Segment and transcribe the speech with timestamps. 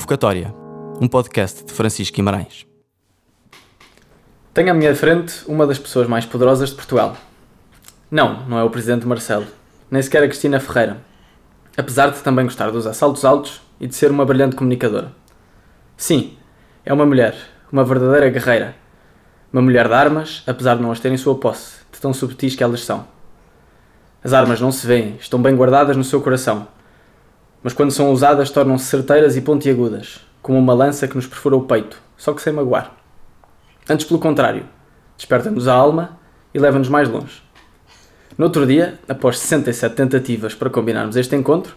[0.00, 0.54] Convocatória,
[0.98, 2.66] um podcast de Francisco Guimarães.
[4.54, 7.18] Tenho à minha frente uma das pessoas mais poderosas de Portugal.
[8.10, 9.46] Não, não é o Presidente Marcelo,
[9.90, 11.02] nem sequer a Cristina Ferreira,
[11.76, 15.12] apesar de também gostar dos assaltos altos e de ser uma brilhante comunicadora.
[15.98, 16.32] Sim,
[16.82, 17.36] é uma mulher,
[17.70, 18.74] uma verdadeira guerreira.
[19.52, 22.56] Uma mulher de armas, apesar de não as ter em sua posse, de tão subtis
[22.56, 23.06] que elas são.
[24.24, 26.66] As armas não se veem, estão bem guardadas no seu coração.
[27.62, 31.62] Mas quando são usadas, tornam-se certeiras e pontiagudas, como uma lança que nos perfura o
[31.62, 32.92] peito, só que sem magoar.
[33.88, 34.64] Antes, pelo contrário,
[35.16, 36.18] desperta-nos a alma
[36.54, 37.42] e leva-nos mais longe.
[38.38, 41.74] No outro dia, após 67 tentativas para combinarmos este encontro,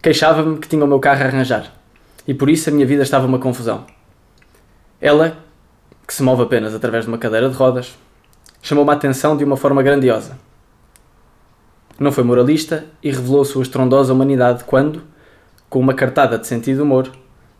[0.00, 1.72] queixava-me que tinha o meu carro a arranjar
[2.26, 3.84] e por isso a minha vida estava uma confusão.
[5.00, 5.36] Ela,
[6.06, 7.96] que se move apenas através de uma cadeira de rodas,
[8.62, 10.38] chamou-me a atenção de uma forma grandiosa.
[11.98, 15.02] Não foi moralista e revelou sua estrondosa humanidade quando,
[15.68, 17.10] com uma cartada de sentido humor,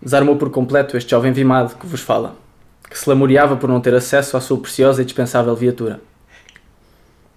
[0.02, 2.34] desarmou por completo este jovem vimado que vos fala,
[2.88, 6.00] que se lamuriava por não ter acesso à sua preciosa e dispensável viatura.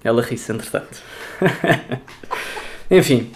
[0.03, 1.01] Ela ri-se, entretanto.
[2.89, 3.31] Enfim,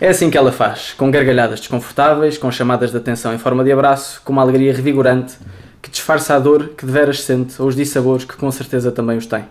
[0.00, 3.72] é assim que ela faz, com gargalhadas desconfortáveis, com chamadas de atenção em forma de
[3.72, 5.36] abraço, com uma alegria revigorante
[5.82, 9.26] que disfarça a dor que deveras sente ou os dissabores que com certeza também os
[9.26, 9.44] tem.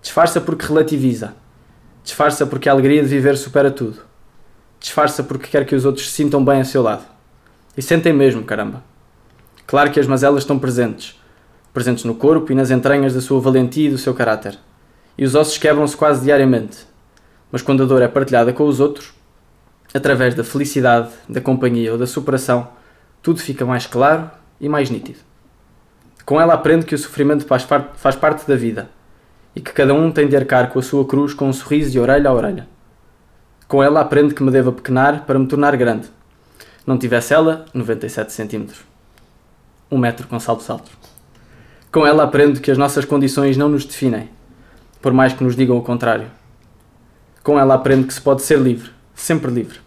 [0.00, 1.34] Disfarça porque relativiza.
[2.02, 3.98] Disfarça porque a alegria de viver supera tudo.
[4.78, 7.04] Disfarça porque quer que os outros se sintam bem a seu lado.
[7.76, 8.82] E sentem mesmo, caramba.
[9.66, 11.20] Claro que as mazelas estão presentes.
[11.72, 14.58] Presentes no corpo e nas entranhas da sua valentia e do seu caráter.
[15.16, 16.78] E os ossos quebram-se quase diariamente.
[17.52, 19.12] Mas quando a dor é partilhada com os outros,
[19.92, 22.68] através da felicidade, da companhia ou da superação,
[23.22, 25.18] tudo fica mais claro e mais nítido.
[26.24, 28.88] Com ela aprendo que o sofrimento faz parte da vida
[29.54, 31.98] e que cada um tem de arcar com a sua cruz com um sorriso de
[31.98, 32.68] orelha a orelha.
[33.66, 36.08] Com ela aprendo que me devo pequenar para me tornar grande.
[36.86, 38.80] Não tivesse ela, 97 centímetros.
[39.90, 40.92] Um metro com saltos altos.
[41.92, 44.28] Com ela aprendo que as nossas condições não nos definem,
[45.02, 46.30] por mais que nos digam o contrário.
[47.42, 49.80] Com ela aprendo que se pode ser livre, sempre livre.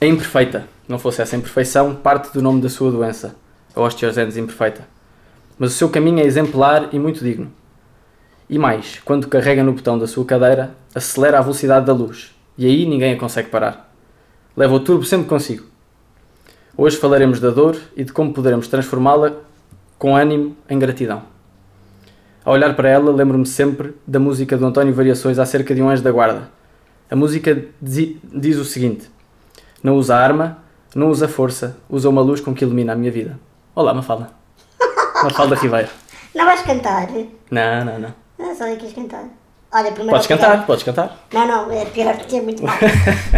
[0.00, 3.34] É imperfeita, não fosse essa imperfeição parte do nome da sua doença,
[3.74, 4.86] a osteogenes imperfeita.
[5.58, 7.52] Mas o seu caminho é exemplar e muito digno.
[8.50, 12.66] E mais, quando carrega no botão da sua cadeira, acelera a velocidade da luz, e
[12.66, 13.94] aí ninguém a consegue parar.
[14.56, 15.66] Leva o turbo sempre consigo.
[16.76, 19.34] Hoje falaremos da dor e de como poderemos transformá-la
[19.96, 21.22] com ânimo em gratidão.
[22.44, 26.02] Ao olhar para ela, lembro-me sempre da música do António Variações acerca de um anjo
[26.02, 26.50] da guarda.
[27.08, 29.08] A música diz o seguinte:
[29.80, 30.58] Não usa arma,
[30.92, 33.38] não usa força, usa uma luz com que ilumina a minha vida.
[33.76, 34.30] Olá, Mafalda.
[35.22, 35.88] Mafalda Ribeiro.
[36.34, 37.08] Não vais cantar?
[37.48, 38.19] Não, não, não.
[38.40, 39.24] Não, só quis cantar.
[39.72, 40.10] Olha, primeiro.
[40.10, 41.26] Podes cantar, podes cantar.
[41.32, 42.74] Não, não, é pior porque é muito mal.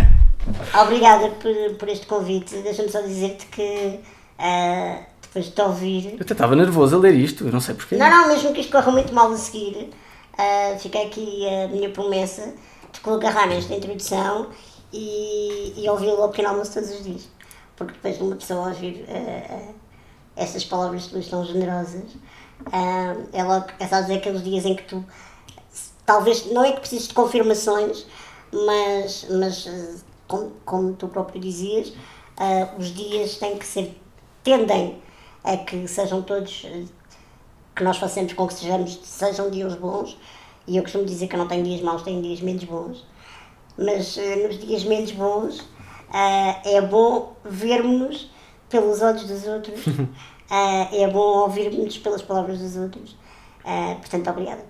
[0.83, 2.57] Obrigada por, por este convite.
[2.59, 4.01] Deixa-me só dizer-te que
[4.39, 6.15] uh, depois de te ouvir.
[6.15, 7.97] Eu até estava nervoso a ler isto, eu não sei porquê.
[7.97, 9.91] Não, não, mesmo que isto corra muito mal a seguir,
[10.35, 12.55] uh, fica aqui a minha promessa
[12.93, 14.49] de agarrar nesta introdução
[14.93, 17.29] e, e ouvi-lo ao pequeno almoço todos os dias.
[17.77, 19.75] Porque depois de uma pessoa ouvir uh,
[20.37, 22.05] essas palavras de luz tão generosas,
[22.67, 25.05] uh, é é só dizer aqueles dias em que tu
[26.05, 28.07] talvez não é que precises de confirmações,
[28.53, 33.99] mas, mas como, como tu próprio dizias, uh, os dias têm que ser,
[34.43, 35.01] tendem
[35.45, 36.67] a que sejam todos,
[37.75, 40.17] que nós façamos com que sejamos, sejam dias bons,
[40.67, 43.07] e eu costumo dizer que não tenho dias maus, tenho dias menos bons,
[43.77, 48.31] mas uh, nos dias menos bons uh, é bom vermos
[48.69, 49.85] pelos olhos dos outros,
[50.93, 53.17] é bom ouvirmos pelas palavras dos outros,
[54.01, 54.65] portanto, obrigada.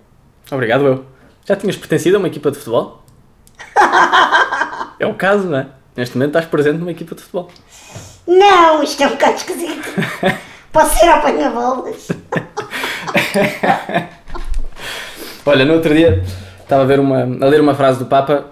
[0.51, 1.05] Obrigado, eu.
[1.45, 3.03] Já tinhas pertencido a uma equipa de futebol?
[4.99, 5.67] é o caso, não é?
[5.97, 7.51] Neste momento estás presente numa equipa de futebol.
[8.27, 9.89] Não, isto é um bocado esquisito.
[10.73, 12.09] Posso ser apanha-bolas?
[15.45, 16.23] Olha, no outro dia
[16.61, 18.47] estava a, ver uma, a ler uma frase do Papa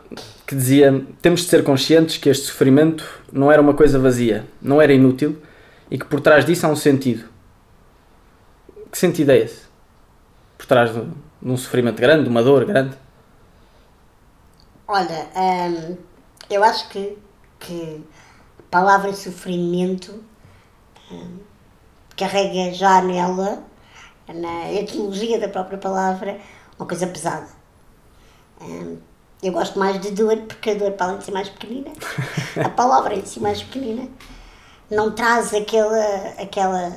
[0.47, 4.82] que dizia: Temos de ser conscientes que este sofrimento não era uma coisa vazia, não
[4.82, 5.41] era inútil
[5.90, 7.28] e que por trás disso há um sentido.
[8.90, 9.62] Que sentido é esse?
[10.56, 12.96] Por trás de, de um sofrimento grande, de uma dor grande?
[14.87, 15.96] Olha, hum,
[16.48, 17.16] eu acho que,
[17.58, 18.04] que
[18.58, 20.22] a palavra sofrimento
[21.10, 21.38] hum,
[22.16, 23.62] carrega já nela,
[24.28, 26.40] na etimologia da própria palavra,
[26.78, 27.48] uma coisa pesada.
[28.60, 28.98] Hum,
[29.43, 31.93] eu gosto mais de dor porque a dor, para além de ser mais pequenina,
[32.62, 34.08] a palavra em si mais pequenina,
[34.90, 36.04] não traz aquela.
[36.38, 36.96] aquela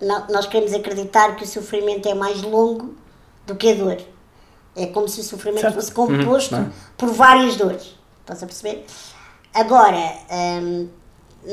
[0.00, 2.94] não, nós queremos acreditar que o sofrimento é mais longo
[3.46, 3.98] do que a dor.
[4.74, 5.74] É como se o sofrimento certo.
[5.74, 7.94] fosse composto uhum, por várias dores.
[8.20, 8.84] Estás a perceber?
[9.54, 10.88] Agora, hum,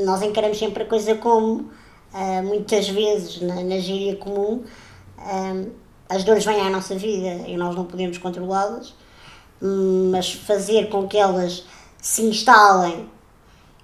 [0.04, 1.70] nós encaramos sempre a coisa como,
[2.12, 4.62] ah, muitas vezes, na, na gíria comum,
[5.16, 5.64] ah,
[6.10, 8.94] as dores vêm à nossa vida e nós não podemos controlá-las,
[9.62, 11.64] hum, mas fazer com que elas
[12.02, 13.08] se instalem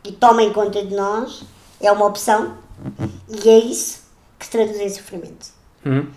[0.05, 1.45] e tomem conta de nós
[1.81, 2.57] é uma opção
[3.29, 4.03] e é isso
[4.39, 5.49] que se traduz em sofrimento.
[5.85, 6.09] Uhum.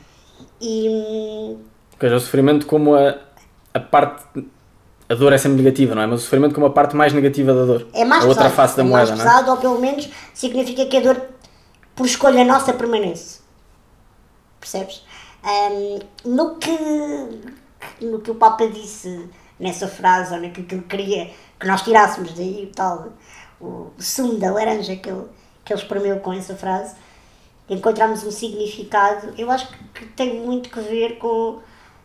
[0.62, 0.88] E
[1.57, 3.18] Ou seja, o sofrimento como a,
[3.74, 4.24] a parte.
[5.10, 6.07] A dor é sempre negativa, não é?
[6.07, 7.88] Mas o sofrimento como a parte mais negativa da dor.
[7.94, 9.30] é mais a outra pesado, face da é moeda, mais não é?
[9.30, 11.21] pesado ou pelo menos significa que a dor
[11.95, 13.42] por escolha nossa permanece.
[14.59, 15.04] Percebes?
[15.44, 16.71] Hum, no, que,
[18.01, 22.33] no que o Papa disse nessa frase, ou naquilo que ele queria que nós tirássemos
[22.33, 23.09] daí o tal,
[23.59, 25.25] o sumo da laranja que ele,
[25.63, 26.95] que ele espremeu com essa frase,
[27.69, 31.60] encontramos um significado, eu acho que, tem muito que ver com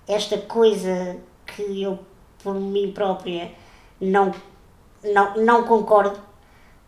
[0.06, 1.16] esta coisa
[1.46, 1.98] que eu,
[2.42, 3.50] por mim própria,
[4.00, 4.32] não,
[5.02, 6.18] não, não concordo,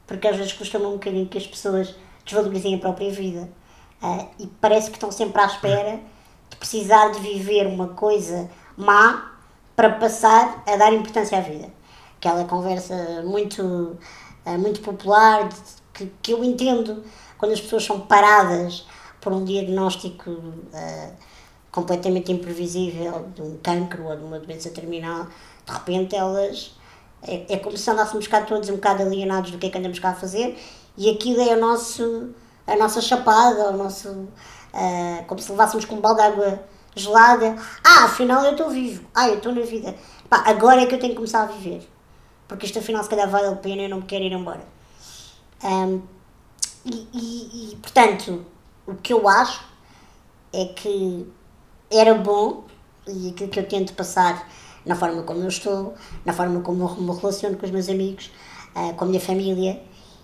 [0.07, 1.95] porque às vezes custa-me um bocadinho que as pessoas
[2.25, 3.49] desvalorizem a própria vida.
[4.03, 6.01] Ah, e parece que estão sempre à espera
[6.49, 9.33] de precisar de viver uma coisa má
[9.77, 11.69] para passar a dar importância à vida.
[12.17, 13.97] Aquela conversa muito,
[14.45, 17.03] ah, muito popular de- que, que eu entendo
[17.37, 18.87] quando as pessoas são paradas
[19.21, 20.39] por um diagnóstico
[20.73, 21.11] ah,
[21.71, 25.27] completamente imprevisível de um cancro ou de uma doença terminal,
[25.65, 26.75] de repente elas
[27.23, 29.99] é, é como se andássemos cá todos um bocado alienados do que é que andamos
[29.99, 30.59] cá a fazer
[30.97, 32.31] e aquilo é o nosso,
[32.67, 34.29] a nossa chapada, o nosso,
[34.73, 36.61] ah, como se levássemos com um balde de água
[36.95, 37.57] gelada.
[37.85, 39.05] Ah, afinal eu estou vivo.
[39.15, 39.95] Ah, eu estou na vida.
[40.29, 41.89] Pá, agora é que eu tenho que começar a viver.
[42.49, 44.80] Porque isto afinal se calhar vale a pena e eu não me quero ir embora.
[46.85, 48.45] E, e- e, portanto,
[48.87, 49.63] o que eu acho
[50.53, 51.27] é que
[51.91, 52.65] era bom,
[53.07, 54.49] e aquilo que eu tento passar
[54.87, 58.31] na forma como eu estou, na forma como eu me relaciono com os meus amigos,
[58.75, 59.83] ah, com a minha família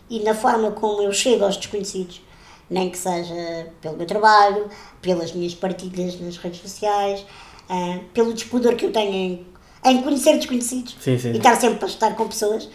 [0.08, 2.22] e na forma como eu chego aos desconhecidos,
[2.70, 4.68] nem que seja pelo meu trabalho,
[5.02, 7.24] pelas minhas partilhas nas redes sociais,
[7.68, 9.46] ah, pelo despudor que eu tenho em,
[9.84, 11.32] em conhecer desconhecidos Sim, sim.
[11.32, 12.68] e estar sempre a estar com pessoas,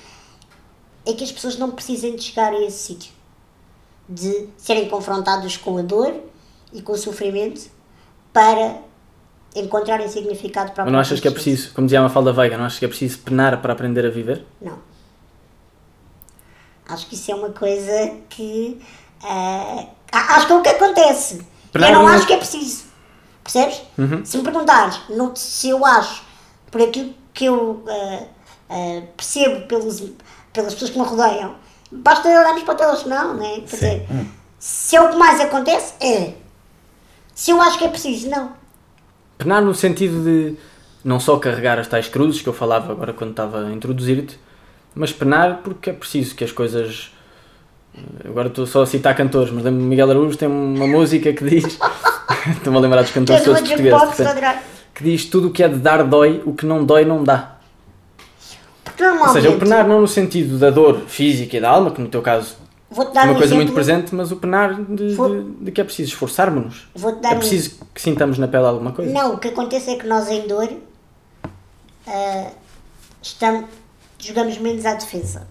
[1.06, 3.13] é que as pessoas não precisem de chegar a esse sítio
[4.07, 6.13] de serem confrontados com a dor
[6.74, 7.69] e com o sofrimento
[8.33, 8.80] para
[9.56, 12.57] encontrarem significado para a Mas não achas que é preciso, como dizia a Mafalda Veiga,
[12.57, 14.45] não achas que é preciso penar para aprender a viver?
[14.62, 14.80] Não.
[16.88, 18.81] Acho que isso é uma coisa que.
[19.24, 21.45] ah, acho que é o que acontece.
[21.71, 22.86] Para eu não acho que é preciso.
[23.44, 23.81] Percebes?
[24.25, 26.24] Se me perguntares no- se eu acho,
[26.69, 28.24] por aquilo que eu ah,
[28.69, 30.03] ah, percebo pelos,
[30.53, 31.56] pelas pessoas que me rodeiam,
[31.92, 33.59] basta olharmos para o telejornal, não é?
[33.62, 34.07] Quer dizer,
[34.59, 36.34] se é o que mais acontece, é.
[37.34, 38.51] Se eu acho que é preciso, não.
[39.38, 40.55] Penar no sentido de
[41.03, 44.39] não só carregar as tais cruzes que eu falava agora quando estava a introduzir-te,
[44.93, 47.12] mas penar porque é preciso que as coisas.
[48.24, 51.65] Agora estou só a citar cantores, mas lembro-me Miguel Araújo tem uma música que diz.
[52.51, 54.00] Estou-me a lembrar dos cantores todos portugueses.
[54.00, 54.60] portanto,
[54.96, 57.58] que diz tudo o que é de dar dói, o que não dói não dá.
[59.10, 62.08] Ou seja, o penar não no sentido da dor física e da alma, que no
[62.10, 62.55] teu caso
[62.89, 65.72] Vou-te é dar uma um coisa muito presente, mas o penar de, Vou- de- de
[65.72, 66.88] que é preciso esforçarmos-nos.
[67.24, 69.12] É um- preciso que sintamos na pele alguma coisa.
[69.12, 70.70] Não, o que acontece é que nós em dor
[72.08, 72.51] ah,
[73.22, 73.65] estamos,
[74.20, 75.48] jogamos menos à defesa.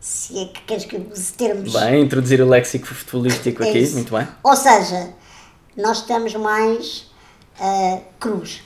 [0.00, 1.72] Se é que queres que use termos.
[1.72, 3.94] Bem, introduzir o léxico futebolístico É aqui, isso.
[3.94, 4.26] muito bem.
[4.42, 5.10] Ou seja,
[5.76, 7.10] nós estamos mais
[7.60, 8.62] ah, cruz.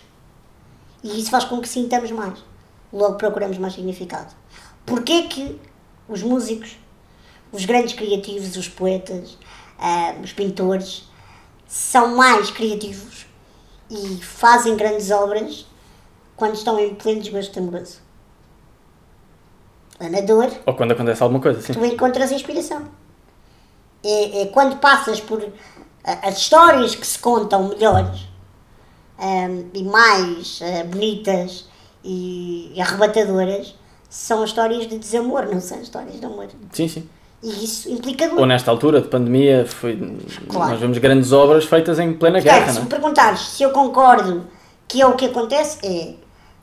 [1.05, 2.48] E isso faz com que sintamos mais.
[2.93, 4.33] Logo procuramos mais significado.
[4.87, 5.61] Porquê que
[6.09, 6.77] os músicos,
[7.53, 9.37] os grandes criativos, os poetas,
[9.79, 11.05] ah, os pintores,
[11.67, 13.27] são mais criativos
[13.91, 15.67] e fazem grandes obras
[16.37, 17.99] quando estão em pleno desgosto amoroso?
[20.01, 21.73] Na dor, Ou quando acontece alguma coisa, sim.
[21.73, 22.85] tu encontras inspiração.
[24.05, 25.43] É, é quando passas por
[26.05, 28.21] a- as histórias que se contam melhores
[29.19, 31.67] ahm, e mais ah, bonitas
[32.05, 33.75] e, e arrebatadoras
[34.09, 36.49] são as histórias de desamor, não são histórias de amor.
[36.73, 37.09] Sim, sim.
[37.43, 38.41] E isso implica dor.
[38.41, 39.97] Ou nesta altura de pandemia, foi,
[40.49, 40.73] Claro.
[40.73, 42.91] nós vemos grandes obras feitas em plena Portanto, guerra, se não me é?
[42.91, 44.47] perguntares se eu concordo
[44.89, 46.15] que é o que acontece, é.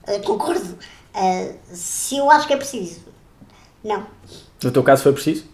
[0.08, 0.78] ah, concordo.
[1.14, 3.02] Ah, se eu acho que é preciso,
[3.84, 4.06] não.
[4.64, 5.46] No teu caso foi preciso?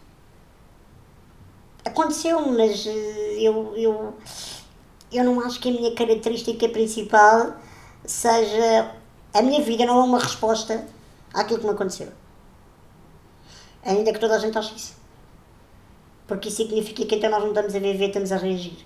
[1.83, 4.13] Aconteceu, mas eh, eu, eu,
[5.11, 7.53] eu não acho que a minha característica principal
[8.05, 8.91] seja.
[9.33, 10.85] A minha vida não é uma resposta
[11.33, 12.09] àquilo que me aconteceu.
[13.83, 14.93] Ainda que toda a gente ache isso.
[16.27, 18.85] Porque isso significa que então nós não estamos a viver, estamos a reagir.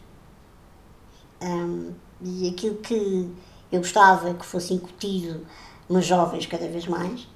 [1.41, 3.29] Ahm, e aquilo que
[3.71, 5.45] eu gostava que fosse incutido
[5.89, 7.27] nos jovens cada vez mais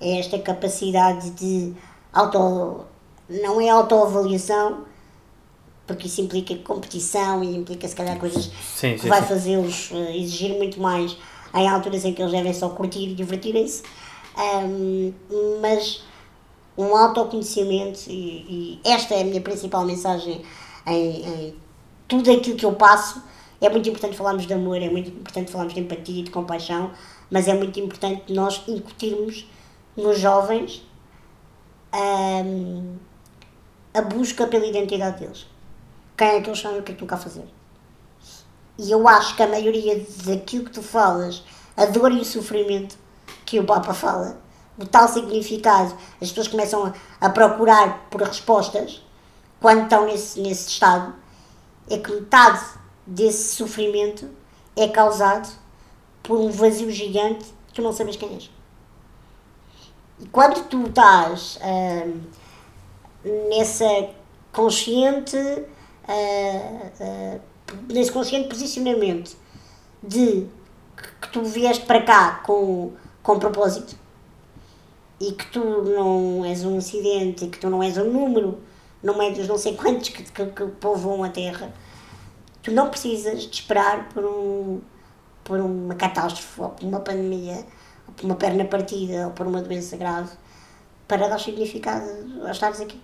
[0.00, 1.74] é esta capacidade de
[2.12, 2.84] auto
[3.28, 4.84] não é autoavaliação,
[5.86, 9.28] porque isso implica competição e implica se calhar coisas Sim, que sim, vai sim.
[9.28, 11.16] fazê-los eh, exigir muito mais
[11.54, 13.82] em alturas em que eles devem só curtir e divertirem-se.
[14.36, 15.12] Ahm,
[15.60, 16.02] mas
[16.76, 20.42] um autoconhecimento e, e esta é a minha principal mensagem
[20.86, 21.54] em, em
[22.06, 23.22] tudo aquilo que eu passo.
[23.60, 26.90] É muito importante falarmos de amor, é muito importante falarmos de empatia de compaixão,
[27.30, 29.46] mas é muito importante nós incutirmos
[29.96, 30.86] nos jovens
[31.92, 32.96] ahm,
[33.94, 35.46] a busca pela identidade deles.
[36.16, 37.44] Quem é que eles são e o que é que estão cá a fazer.
[38.78, 41.42] E eu acho que a maioria daquilo que tu falas,
[41.76, 42.96] a dor e o sofrimento
[43.44, 44.38] que o Papa fala,
[44.78, 46.84] o tal significado, as pessoas começam
[47.20, 49.02] a, a procurar por respostas
[49.60, 51.14] quando estão nesse, nesse estado,
[51.88, 52.62] é que metade
[53.06, 54.28] desse sofrimento
[54.76, 55.48] é causado
[56.22, 58.50] por um vazio gigante que tu não sabes quem és.
[60.18, 62.20] E quando tu estás hum,
[63.48, 64.10] nessa
[64.52, 65.36] consciente,
[66.08, 67.38] ah, ah,
[67.88, 69.36] nesse consciente posicionamento
[70.02, 70.46] de
[71.20, 72.92] que, tu vieste para cá com,
[73.22, 73.96] com propósito
[75.20, 78.58] e que tu não és um acidente e que tu não és um número
[79.02, 81.72] no meio dos não sei quantos que, que, que povoam a Terra,
[82.62, 84.80] tu não precisas de esperar por, um,
[85.44, 87.64] por uma catástrofe ou por uma pandemia
[88.06, 90.30] ou por uma perna partida ou por uma doença grave
[91.06, 92.06] para dar significado
[92.44, 93.00] a estares aqui.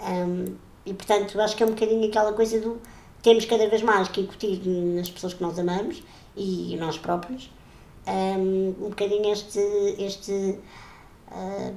[0.00, 0.56] Hum,
[0.86, 2.80] e portanto, acho que é um bocadinho aquela coisa do
[3.24, 6.02] temos cada vez mais que incutir nas pessoas que nós amamos
[6.36, 7.50] e nós próprios
[8.06, 9.58] um, um bocadinho este,
[9.98, 10.58] este
[11.32, 11.74] uh,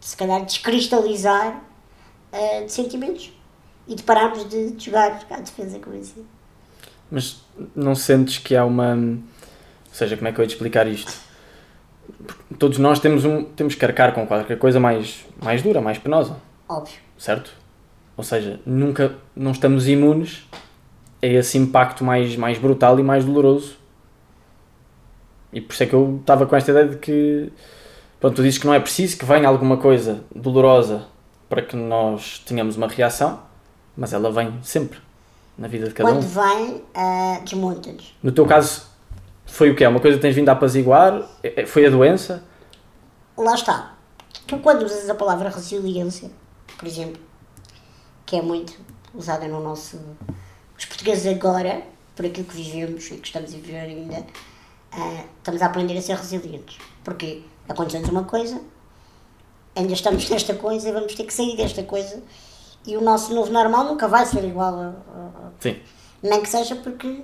[0.00, 1.60] se calhar descristalizar
[2.32, 3.32] uh, de sentimentos
[3.88, 6.24] e de pararmos de jogar à defesa com isso.
[7.10, 7.42] Mas
[7.74, 8.94] não sentes que há uma.
[8.94, 11.12] Ou seja, como é que eu ia te explicar isto?
[12.24, 15.98] Porque Todos nós temos, um, temos que arcar com qualquer coisa mais, mais dura, mais
[15.98, 16.36] penosa,
[16.68, 16.98] Óbvio.
[17.16, 17.50] certo?
[18.16, 20.46] Ou seja, nunca não estamos imunes
[21.22, 23.76] a esse impacto mais, mais brutal e mais doloroso.
[25.52, 27.52] E por isso é que eu estava com esta ideia de que.
[28.20, 31.06] Pronto, tu dizes que não é preciso que venha alguma coisa dolorosa
[31.48, 33.40] para que nós tenhamos uma reação,
[33.96, 34.98] mas ela vem sempre
[35.56, 36.28] na vida de cada Quando um.
[36.28, 38.14] vem, uh, desmonta-nos.
[38.22, 38.82] No teu caso,
[39.46, 39.86] foi o quê?
[39.86, 41.22] Uma coisa que tens vindo a apaziguar?
[41.42, 42.44] É- é- Foi a doença?
[43.36, 43.94] Lá está.
[44.46, 46.30] Tu quando usas a palavra resiliência,
[46.76, 47.20] por exemplo,
[48.26, 48.74] que é muito
[49.14, 49.98] usada no nosso.
[50.78, 51.82] Os portugueses agora,
[52.14, 54.24] por aquilo que vivemos e que estamos a viver ainda,
[54.92, 56.78] ah, estamos a aprender a ser resilientes.
[57.04, 58.60] Porque aconteceu-nos uma coisa,
[59.74, 62.22] ainda estamos nesta coisa e vamos ter que sair desta coisa.
[62.86, 65.76] E o nosso novo normal nunca vai ser igual a- a- Sim.
[66.22, 67.22] nem que seja porque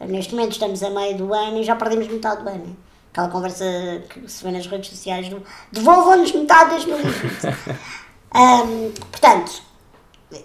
[0.00, 2.76] neste momento estamos a meio do ano e já perdemos metade do ano.
[3.10, 3.64] Aquela conversa
[4.08, 7.78] que se vê nas redes sociais do devolvam-nos metade de 2020.
[8.34, 9.62] Ahm, portanto,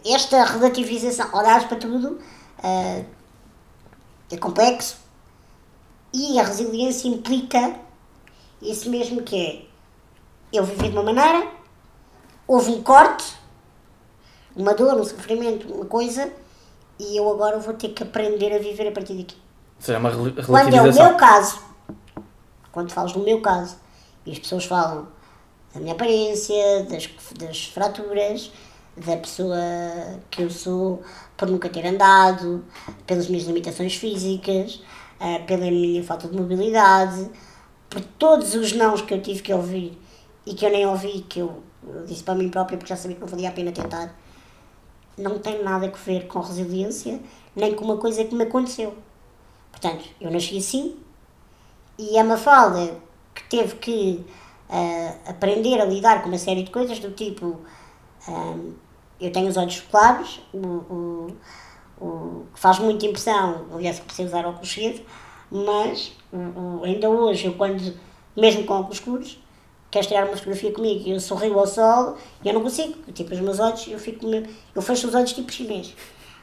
[0.06, 2.20] esta relativização, olhares para tudo,
[2.64, 3.04] ah,
[4.32, 4.98] é complexo
[6.14, 7.76] e a resiliência implica
[8.62, 9.68] isso mesmo que é
[10.52, 11.48] eu vivi de uma maneira,
[12.48, 13.36] houve um corte,
[14.56, 16.32] uma dor, um sofrimento, uma coisa,
[17.00, 19.36] e eu agora vou ter que aprender a viver a partir daqui.
[19.76, 21.60] Ou seja, é uma Quando é o meu caso,
[22.72, 23.76] quando falas no meu caso,
[24.26, 25.08] e as pessoas falam
[25.74, 28.52] da minha aparência, das, das fraturas,
[29.06, 29.58] da pessoa
[30.30, 31.01] que eu sou
[31.36, 32.66] por nunca ter andado,
[33.06, 34.82] pelas minhas limitações físicas,
[35.20, 37.30] ah, pela minha falta de mobilidade,
[37.89, 39.98] por todos os nãos que eu tive que ouvir
[40.46, 43.16] e que eu nem ouvi, que eu, eu disse para mim própria porque já sabia
[43.16, 44.16] que não valia a pena tentar,
[45.18, 47.20] não tem nada a ver com resiliência,
[47.56, 48.96] nem com uma coisa que me aconteceu.
[49.72, 50.98] Portanto, eu nasci assim
[52.00, 52.96] e a Mafalda,
[53.34, 54.25] que teve que
[54.70, 57.60] ah, aprender a lidar com uma série de coisas do tipo
[58.27, 58.56] ah,
[59.20, 61.28] eu tenho os olhos claros, o, o,
[62.00, 65.02] o que faz muita impressão, aliás, comecei a usar óculos cedo,
[65.52, 67.94] mas o, ainda hoje, eu quando,
[68.36, 69.40] mesmo com óculos escuros,
[69.90, 73.40] queres tirar uma fotografia comigo e eu sorrio ao sol eu não consigo, tipo, os
[73.40, 74.26] meus olhos, eu fico,
[74.76, 75.96] eu fecho os olhos tipo chinês.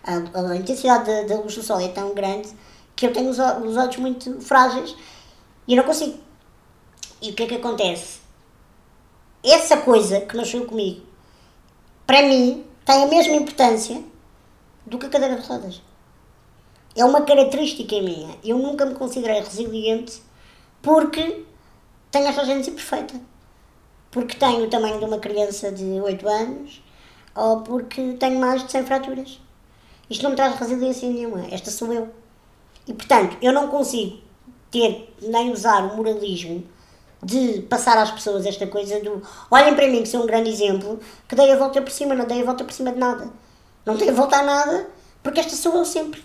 [0.02, 2.48] A, a intensidade da, da luz do sol é tão grande
[2.96, 4.94] que eu tenho os, os olhos muito frágeis
[5.66, 6.18] e eu não consigo.
[7.22, 8.20] E o que é que acontece?
[9.42, 11.03] Essa coisa que nasceu comigo,
[12.06, 14.02] para mim, tem a mesma importância
[14.84, 15.80] do que a cadeira de rodas.
[16.96, 18.36] É uma característica minha.
[18.44, 20.22] Eu nunca me considerei resiliente
[20.82, 21.44] porque
[22.10, 23.20] tenho esta agência perfeita.
[24.10, 26.82] Porque tenho o tamanho de uma criança de 8 anos
[27.34, 29.40] ou porque tenho mais de 100 fraturas.
[30.08, 31.46] Isto não me traz resiliência nenhuma.
[31.50, 32.08] Esta sou eu.
[32.86, 34.18] E portanto, eu não consigo
[34.70, 36.64] ter nem usar o moralismo
[37.24, 41.00] de passar às pessoas esta coisa do olhem para mim que sou um grande exemplo,
[41.26, 43.30] que dei a volta por cima, não dei a volta por cima de nada.
[43.86, 44.88] Não dei a volta a nada,
[45.22, 46.22] porque esta sou eu sempre.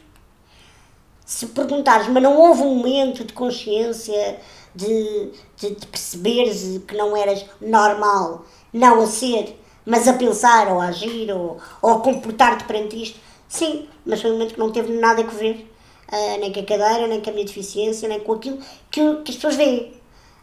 [1.25, 4.39] Se perguntares, mas não houve um momento de consciência,
[4.75, 10.81] de, de, de perceberes que não eras normal, não a ser, mas a pensar ou
[10.81, 13.19] a agir ou, ou a comportar-te perante isto?
[13.47, 15.71] Sim, mas foi um momento que não teve nada a ver,
[16.11, 18.59] uh, nem com a cadeira, nem com a minha deficiência, nem com aquilo
[18.91, 19.98] que, que as pessoas veem.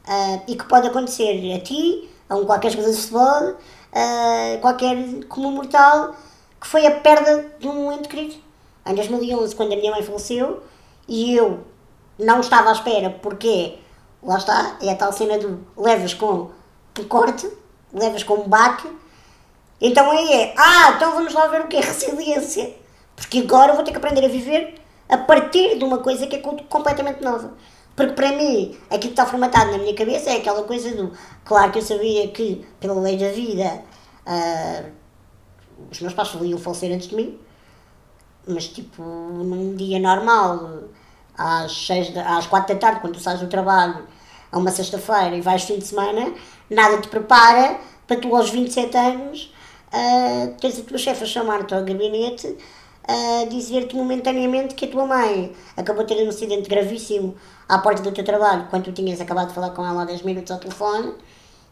[0.07, 5.25] Uh, e que pode acontecer a ti, a um qualquer jogador de futebol, uh, qualquer
[5.29, 6.15] como mortal,
[6.61, 8.37] que foi a perda de um ente querido.
[8.87, 10.63] Em 2011, quando a minha mãe faleceu,
[11.09, 11.65] e eu
[12.19, 13.79] não estava à espera, porque
[14.23, 16.51] lá está, é a tal cena do levas com
[16.99, 17.51] um corte,
[17.93, 18.89] levas com um baque,
[19.81, 22.75] então aí é, ah, então vamos lá ver o que é resiliência,
[23.15, 24.75] porque agora eu vou ter que aprender a viver
[25.09, 27.53] a partir de uma coisa que é completamente nova.
[27.97, 31.11] Porque para mim, aquilo que está formatado na minha cabeça é aquela coisa do.
[31.45, 33.83] Claro que eu sabia que, pela lei da vida,
[34.27, 34.93] uh,
[35.91, 37.39] os meus pais iam falecer antes de mim,
[38.47, 40.85] mas tipo, num dia normal,
[41.37, 44.07] às, seis às quatro da tarde, quando tu sais do trabalho,
[44.53, 46.33] a uma sexta-feira e vais fim de semana,
[46.71, 49.55] nada te prepara para tu aos 27 anos
[49.93, 52.57] uh, teres a tua chefe a chamar-te ao gabinete
[53.09, 57.35] a dizer-te momentaneamente que a tua mãe acabou de ter um acidente gravíssimo
[57.69, 60.23] à porta do teu trabalho, quando tu tinhas acabado de falar com ela há 10
[60.23, 61.15] minutos ao telefone,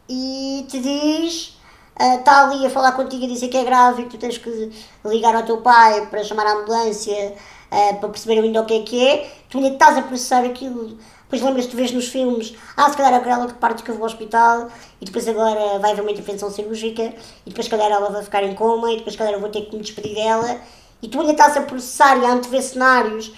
[0.07, 1.57] e te diz,
[1.99, 4.37] está uh, ali a falar contigo a dizer que é grave e que tu tens
[4.37, 4.71] que
[5.03, 7.33] ligar ao teu pai para chamar a ambulância,
[7.71, 10.97] uh, para perceber ainda o que é que é, tu ainda estás a processar aquilo,
[11.23, 13.95] depois lembras-te, tu vês nos filmes, ah, se calhar é aquela que parte que eu
[13.95, 14.69] vou ao hospital,
[15.01, 17.13] e depois agora vai haver uma intervenção cirúrgica,
[17.45, 19.49] e depois se calhar ela vai ficar em coma, e depois se calhar eu vou
[19.49, 20.61] ter que me despedir dela,
[21.05, 23.31] e tu ainda estás a processar e a antever cenários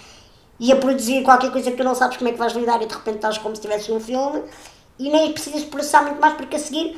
[0.58, 2.86] e a produzir qualquer coisa que tu não sabes como é que vais lidar e
[2.86, 4.42] de repente estás como se estivesse num filme
[4.98, 6.98] e nem precisas processar muito mais porque a seguir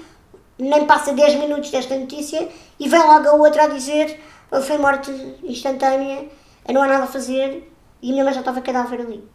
[0.60, 2.47] nem passa 10 minutos desta notícia
[2.79, 4.21] e vem logo a outra a dizer
[4.62, 5.10] foi morte
[5.43, 6.27] instantânea,
[6.71, 9.27] não há nada a fazer e a minha mãe já estava cadáver ali.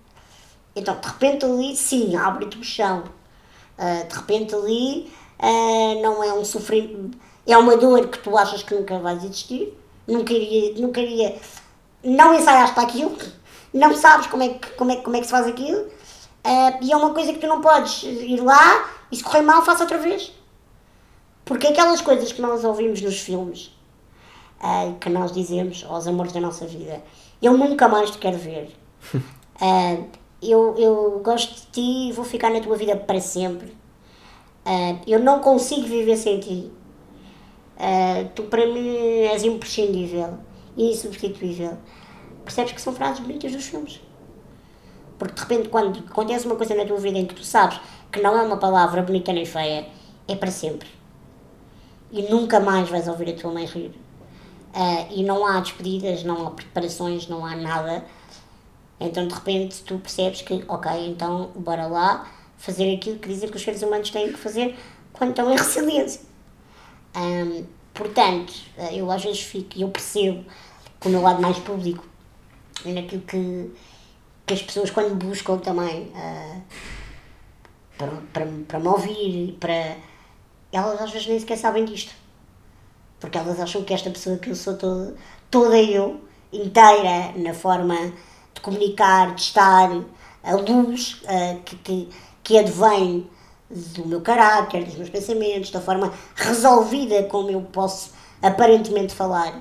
[0.76, 3.04] Então, de repente ali, sim, abre-te o chão.
[3.76, 8.62] Uh, de repente ali, uh, não é um sofrimento, é uma dor que tu achas
[8.62, 11.36] que nunca vais existir, não queria, não queria,
[12.02, 13.16] não ensaiaste para aquilo,
[13.72, 16.92] não sabes como é que, como é, como é que se faz aquilo, uh, e
[16.92, 19.98] é uma coisa que tu não podes ir lá e se correr mal, faça outra
[19.98, 20.32] vez.
[21.44, 23.70] Porque aquelas coisas que nós ouvimos nos filmes,
[24.60, 27.02] uh, que nós dizemos aos amores da nossa vida,
[27.42, 28.74] eu nunca mais te quero ver.
[29.14, 30.04] Uh,
[30.40, 33.74] eu, eu gosto de ti e vou ficar na tua vida para sempre.
[35.06, 36.70] eu não consigo viver sem ti.
[37.76, 40.38] Uh, tu para mim és imprescindível
[40.76, 41.76] e insubstituível.
[42.44, 44.00] Percebes que são frases bonitas dos filmes.
[45.18, 48.20] Porque de repente, quando acontece uma coisa na tua vida em que tu sabes que
[48.20, 49.86] não é uma palavra bonita nem feia,
[50.28, 50.88] é para sempre.
[52.10, 53.92] E nunca mais vais ouvir a tua mãe rir.
[54.74, 58.04] Uh, e não há despedidas, não há preparações, não há nada.
[58.98, 63.56] Então de repente tu percebes que, ok, então bora lá fazer aquilo que dizem que
[63.56, 64.76] os seres humanos têm que fazer
[65.12, 66.33] quando estão em resiliência.
[67.94, 70.44] Portanto, eh, eu às vezes fico, eu percebo
[70.98, 72.04] com o meu lado mais público,
[72.84, 73.70] naquilo que,
[74.44, 76.62] que as pessoas quando buscam também uh,
[77.96, 79.96] para, para, para me ouvir, para,
[80.72, 82.12] elas às vezes nem sequer sabem disto.
[83.20, 85.14] Porque elas acham que esta pessoa que eu sou toda,
[85.48, 86.20] toda eu,
[86.52, 88.12] inteira, na forma
[88.52, 89.88] de comunicar, de estar,
[90.42, 92.08] a luz uh, que, que,
[92.42, 93.30] que advém
[93.70, 99.60] do meu caráter, dos meus pensamentos, da forma resolvida como eu posso aparentemente falar,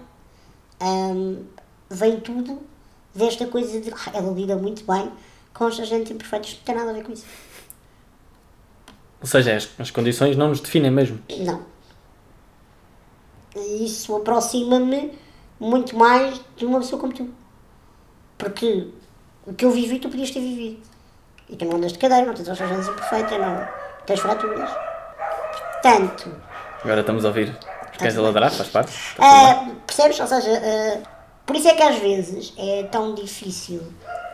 [0.81, 1.45] um,
[1.89, 2.61] vem tudo
[3.15, 3.91] desta coisa de.
[3.91, 5.11] Ah, ela lida muito bem
[5.53, 7.25] com os agentes imperfeitos, não tem nada a ver com isso.
[9.21, 11.19] Ou seja, as, as condições não nos definem mesmo?
[11.39, 11.61] Não.
[13.55, 15.17] Isso aproxima-me
[15.59, 17.29] muito mais de uma pessoa como tu.
[18.37, 18.89] Porque
[19.45, 20.81] o que eu vivi, tu podias ter vivido.
[21.49, 24.69] E tu não andas de cadeira, não tens as imperfeitas, não tens fraturas.
[25.71, 26.31] Portanto.
[26.83, 27.57] Agora estamos a ouvir
[27.97, 28.91] cães a ladrar, faz parte?
[29.17, 30.19] Uh, percebes?
[30.19, 31.07] Ou seja, uh,
[31.45, 33.81] por isso é que às vezes é tão difícil.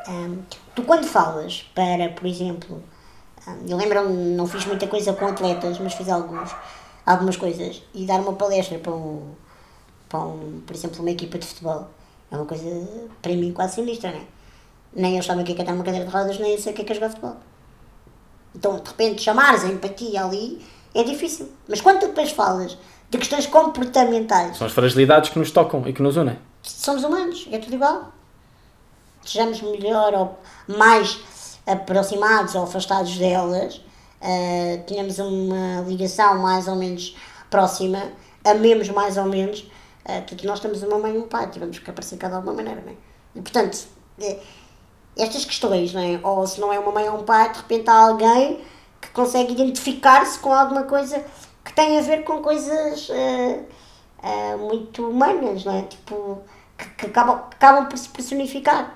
[0.08, 0.39] Um,
[0.73, 2.84] tu, quando falas para, por exemplo,
[3.47, 6.55] um, eu lembro não fiz muita coisa com atletas, mas fiz alguns,
[7.05, 9.34] algumas coisas, e dar uma palestra para um,
[10.08, 11.88] para um, por exemplo, uma equipa de futebol
[12.32, 12.65] é uma coisa,
[13.21, 14.23] para mim, quase sinistra, não é?
[14.93, 16.60] Nem eu sabia o que é que é estar numa cadeira de rodas, nem eu
[16.60, 17.38] sei o que é que é jogar futebol.
[18.56, 21.50] Então, de repente, chamares a empatia ali é difícil.
[21.68, 22.78] Mas quando tu depois falas
[23.10, 24.58] de questões comportamentais.
[24.58, 26.38] São as fragilidades que nos tocam e que nos unem.
[26.62, 28.12] Somos humanos, é tudo igual.
[29.26, 31.20] Sejamos melhor ou mais
[31.66, 37.16] aproximados ou afastados delas, uh, tínhamos uma ligação mais ou menos
[37.50, 38.12] próxima,
[38.44, 39.60] amemos mais ou menos,
[40.06, 42.82] uh, nós temos uma mãe e um pai, tivemos que aparecer cada de alguma maneira,
[42.82, 42.96] não é?
[43.36, 43.88] E portanto,
[44.20, 44.40] uh,
[45.17, 46.19] estas questões, não é?
[46.24, 48.62] Ou se não é uma mãe ou um pai, de repente há alguém
[49.02, 51.24] que consegue identificar-se com alguma coisa
[51.63, 53.65] que tem a ver com coisas uh,
[54.24, 55.84] uh, muito humanas, não é?
[55.84, 56.41] Tipo,
[56.78, 58.95] que, que, acabam, acabam por se personificar.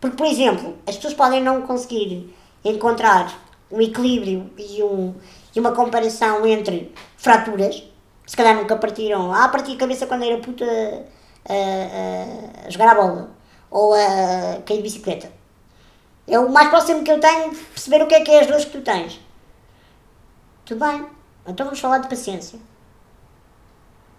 [0.00, 3.32] Porque, por exemplo, as pessoas podem não conseguir encontrar
[3.70, 5.14] um equilíbrio e, um,
[5.54, 7.82] e uma comparação entre fraturas,
[8.26, 10.64] se calhar nunca partiram, ah, parti a cabeça quando era puta
[11.48, 13.30] a, a jogar a bola,
[13.72, 15.32] ou a cair de bicicleta.
[16.28, 18.46] É o mais próximo que eu tenho de perceber o que é que é as
[18.46, 19.18] dores que tu tens.
[20.64, 21.04] Tudo bem,
[21.48, 22.58] então vamos falar de paciência.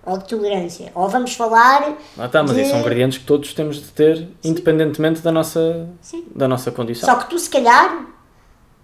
[0.05, 0.91] Ou de tolerância.
[0.95, 1.95] Ou vamos falar.
[2.17, 2.61] Ah, tá, mas de...
[2.61, 4.27] isso são ingredientes que todos temos de ter, Sim.
[4.43, 6.27] independentemente da nossa, Sim.
[6.35, 7.07] da nossa condição.
[7.07, 8.05] Só que tu, se calhar,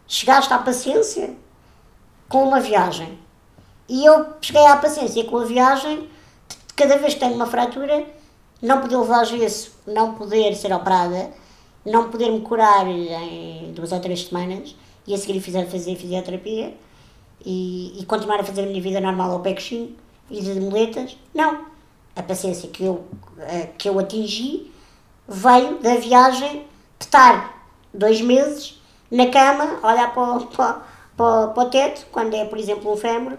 [0.08, 1.36] chegaste à paciência
[2.30, 3.20] com uma viagem.
[3.90, 6.08] E eu cheguei à paciência com a viagem,
[6.74, 8.06] cada vez que tenho uma fratura,
[8.62, 11.32] não poder levar gesso, não poder ser operada,
[11.86, 14.76] não poder me curar em duas ou três semanas
[15.08, 16.76] e a seguir fazer, fazer fisioterapia
[17.46, 19.56] e, e, continuar a fazer a minha vida normal ao pé
[20.30, 21.18] e de muletas.
[21.34, 21.66] Não.
[22.16, 23.06] A paciência que eu,
[23.78, 24.70] que eu atingi
[25.28, 26.66] veio da viagem
[27.00, 30.82] de estar dois meses na cama, olhar para o, para,
[31.16, 33.38] para, para o teto, quando é, por exemplo, um fémur,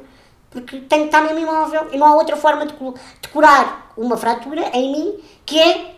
[0.51, 4.17] porque tenho que estar mesmo imóvel e não há outra forma de, de curar uma
[4.17, 5.97] fratura em mim que é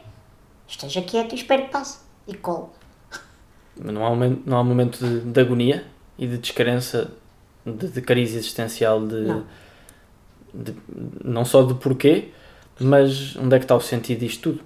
[0.69, 2.73] esteja quieto e espero que passe e colo.
[3.77, 5.87] Não há um momento, não há um momento de, de agonia
[6.19, 7.11] e de descrença,
[7.65, 9.47] de, de crise existencial, de Não.
[10.53, 10.77] de,
[11.25, 12.31] não só de porquê,
[12.79, 14.65] mas onde é que está o sentido disto tudo?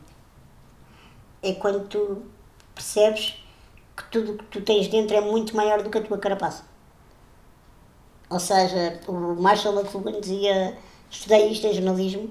[1.43, 2.23] É quando tu
[2.75, 3.37] percebes
[3.97, 6.65] que tudo o que tu tens dentro é muito maior do que a tua carapaça.
[8.29, 10.77] Ou seja, o Marshall McLuhan dizia:
[11.11, 12.31] estudei isto em jornalismo,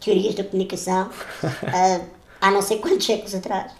[0.00, 1.10] teorias da comunicação,
[1.42, 2.00] ah,
[2.40, 3.72] há não sei quantos séculos atrás.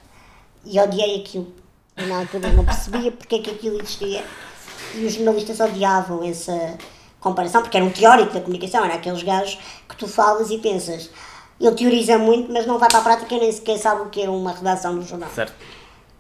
[0.65, 1.53] E odiei aquilo.
[1.97, 4.25] E na altura não percebia porque é que aquilo existia.
[4.95, 6.77] E os jornalistas odiavam essa
[7.21, 11.11] comparação, porque era um teórico da comunicação, era aqueles gajos que tu falas e pensas.
[11.59, 14.29] Ele teoriza muito, mas não vai para a prática nem sequer sabe o que é
[14.29, 15.31] uma redação no jornal.
[15.31, 15.55] Certo.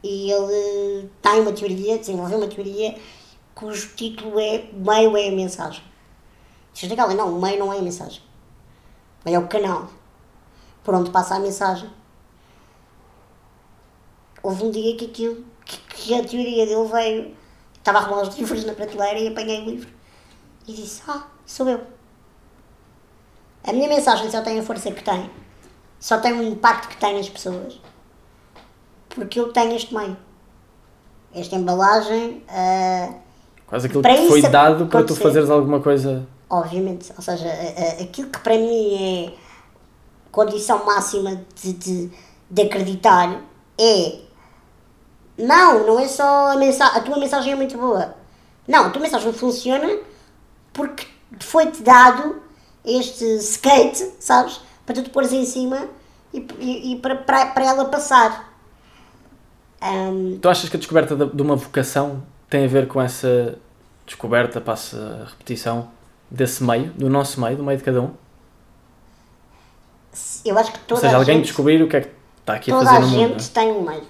[0.03, 2.95] E ele tem uma teoria, desenvolveu uma teoria
[3.57, 5.83] cujo título é meio é a mensagem.
[6.75, 8.21] Diz legal, não, o meio não é a mensagem.
[9.23, 9.88] O meio é o canal
[10.85, 11.90] por onde passa a mensagem.
[14.42, 17.37] Houve um dia que aquilo, que, que a teoria dele veio,
[17.77, 19.88] estava a arrumar os livros na prateleira e apanhei o livro
[20.69, 21.85] e disse: Ah, sou eu.
[23.64, 25.31] A minha mensagem só tem a força que tem,
[25.99, 27.81] só tem o impacto que tem nas pessoas,
[29.09, 30.16] porque eu tenho este meio.
[31.33, 32.45] Esta embalagem.
[32.49, 33.26] Uh,
[33.66, 36.26] Quase aquilo Para que foi dado para tu fazeres alguma coisa.
[36.48, 37.48] obviamente, ou seja,
[38.00, 39.33] aquilo que para mim é
[40.31, 42.11] condição máxima de, de,
[42.50, 43.40] de acreditar
[43.79, 44.20] é
[45.38, 48.14] não, não é só a mensagem, a tua mensagem é muito boa.
[48.68, 49.98] Não, a tua mensagem funciona
[50.72, 51.07] porque
[51.40, 52.40] foi-te dado
[52.85, 54.61] este skate, sabes?
[54.85, 55.88] Para tu te pôres em cima
[56.33, 58.52] e, e, e para, para, para ela passar.
[59.81, 63.59] Ahm, Tu achas que a descoberta de de uma vocação tem a ver com essa
[64.05, 65.89] descoberta, passa a repetição,
[66.31, 68.11] desse meio, do nosso meio, do meio de cada um?
[70.45, 71.47] eu acho que toda Ou seja, a alguém gente...
[71.47, 73.29] descobrir o que é que está aqui a toda fazer a no mundo.
[73.33, 74.05] gente tem um meio.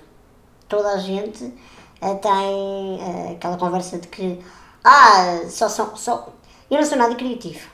[0.69, 1.53] Toda a gente
[2.01, 4.41] eh, tem eh, aquela conversa de que
[4.85, 5.97] ah, só são.
[5.97, 6.29] Só,
[6.71, 7.69] eu não sou nada criativo.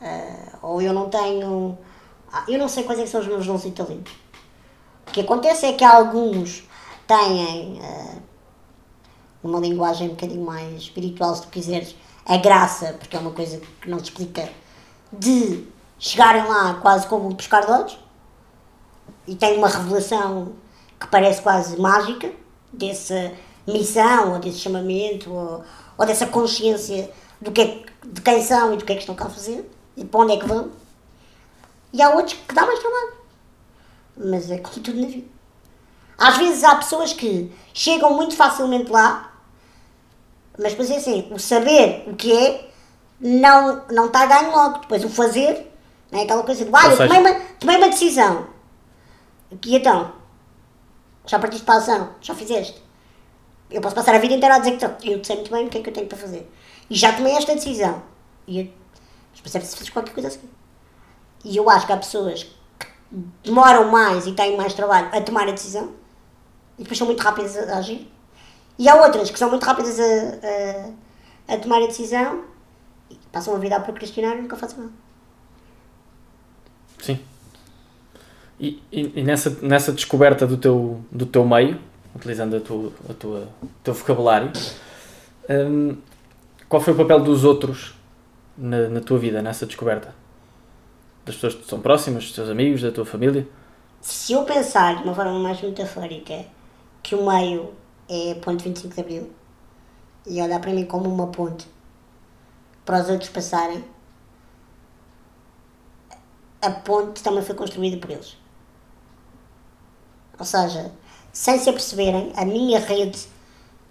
[0.00, 1.76] Eh, ou eu não tenho.
[2.32, 4.12] ah, eu não sei quais é que são os meus dons e talentos.
[5.08, 6.64] O que acontece é que alguns
[7.06, 7.80] têm
[9.42, 13.32] eh, uma linguagem um bocadinho mais espiritual, se tu quiseres, a graça, porque é uma
[13.32, 14.48] coisa que não se explica,
[15.12, 15.66] de
[15.98, 17.98] chegarem lá quase como pescar de olhos
[19.26, 20.52] e tem uma revelação
[20.98, 22.32] que parece quase mágica
[22.72, 23.32] dessa
[23.66, 25.64] missão ou desse chamamento ou,
[25.98, 29.14] ou dessa consciência do que é, de quem são e do que é que estão
[29.14, 30.70] cá a fazer e para onde é que vão.
[31.92, 33.12] E há outros que dá mais trabalho.
[34.16, 35.26] Mas é como tudo na vida.
[36.18, 39.31] Às vezes há pessoas que chegam muito facilmente lá,
[40.58, 42.68] mas depois é assim, o saber o que é
[43.20, 44.78] não, não está a ganho logo.
[44.80, 45.70] Depois o fazer,
[46.10, 48.46] não é aquela coisa de, ah, eu seja- tomei uma, tomei uma decisão.
[49.64, 50.12] E então?
[51.26, 52.10] Já partiste para a ação?
[52.20, 52.82] Já fizeste?
[53.70, 55.70] Eu posso passar a vida inteira a dizer que "Então, eu sei muito bem o
[55.70, 56.50] que é que eu tenho para fazer.
[56.90, 58.02] E já tomei esta decisão.
[58.46, 58.64] E eu,
[59.30, 60.48] mas depois é preciso fazer qualquer coisa assim.
[61.44, 62.42] E eu acho que há pessoas
[62.78, 62.86] que
[63.44, 65.92] demoram mais e têm mais trabalho a tomar a decisão
[66.78, 68.10] e depois são muito rápidas a agir.
[68.78, 70.04] E há outras que são muito rápidas a,
[71.50, 72.44] a, a tomar a decisão
[73.10, 74.92] e passam a vida a procrastinar e nunca fazem nada.
[77.00, 77.18] Sim.
[78.58, 81.78] E, e, e nessa, nessa descoberta do teu, do teu meio,
[82.14, 84.52] utilizando a tua, a tua, o teu vocabulário,
[85.50, 85.96] hum,
[86.68, 87.94] qual foi o papel dos outros
[88.56, 90.14] na, na tua vida, nessa descoberta?
[91.24, 93.46] Das pessoas que te são próximas, dos teus amigos, da tua família?
[94.00, 96.44] Se eu pensar de uma forma mais metafórica
[97.02, 97.72] que o meio
[98.08, 99.32] é ponto 25 de Abril.
[100.26, 101.66] E olhar para mim como uma ponte.
[102.84, 103.84] Para os outros passarem,
[106.60, 108.36] a ponte também foi construída por eles.
[110.38, 110.92] Ou seja,
[111.32, 113.26] sem se aperceberem, a minha rede,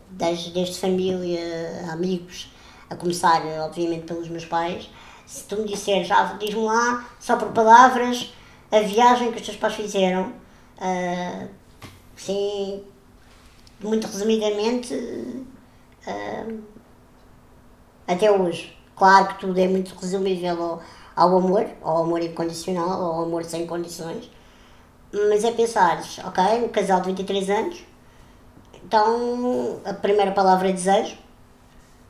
[0.09, 2.51] desde, desde família, amigos,
[2.89, 4.89] a começar, obviamente, pelos meus pais,
[5.25, 8.33] se tu me disseres, já diz-me lá, só por palavras,
[8.69, 10.33] a viagem que os teus pais fizeram,
[10.77, 11.47] uh,
[12.17, 12.83] sim,
[13.83, 16.63] muito resumidamente, uh,
[18.07, 18.77] até hoje.
[18.95, 20.81] Claro que tudo é muito resumível ao,
[21.15, 24.29] ao amor, ao amor incondicional, ao amor sem condições,
[25.11, 27.83] mas é pensar, ok, um casal de 23 anos,
[28.85, 31.17] então a primeira palavra é desejo,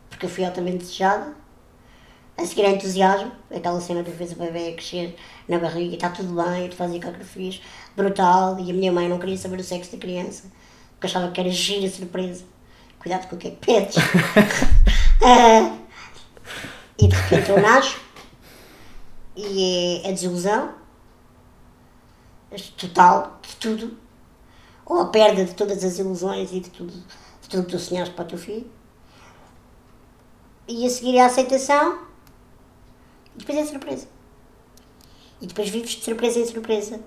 [0.10, 1.34] porque eu fui altamente desejada,
[2.38, 5.16] a seguir é entusiasmo, aquela cena que fez o bebê crescer
[5.48, 7.62] na barriga está tudo bem, tu fazes ecografias,
[7.96, 10.52] brutal, e a minha mãe não queria saber o sexo da criança,
[11.02, 12.46] porque achava que era gira surpresa.
[13.00, 13.98] Cuidado com o que é que pedes.
[13.98, 15.82] uh,
[17.00, 18.00] e de repente eu nasço,
[19.36, 20.76] e é a desilusão,
[22.78, 23.98] total, de tudo,
[24.86, 28.14] ou a perda de todas as ilusões e de tudo, de tudo que tu sonhaste
[28.14, 28.70] para o teu filho.
[30.68, 32.06] E a seguir é a aceitação,
[33.36, 34.08] e depois é surpresa.
[35.42, 37.00] E depois vives de surpresa em surpresa,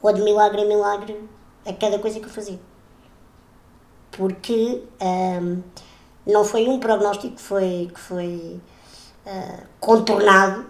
[0.00, 1.28] ou de milagre em milagre,
[1.66, 2.71] a cada coisa que eu fazia.
[4.12, 5.62] Porque um,
[6.26, 8.60] não foi um prognóstico que foi, que foi
[9.26, 10.66] uh, contornado,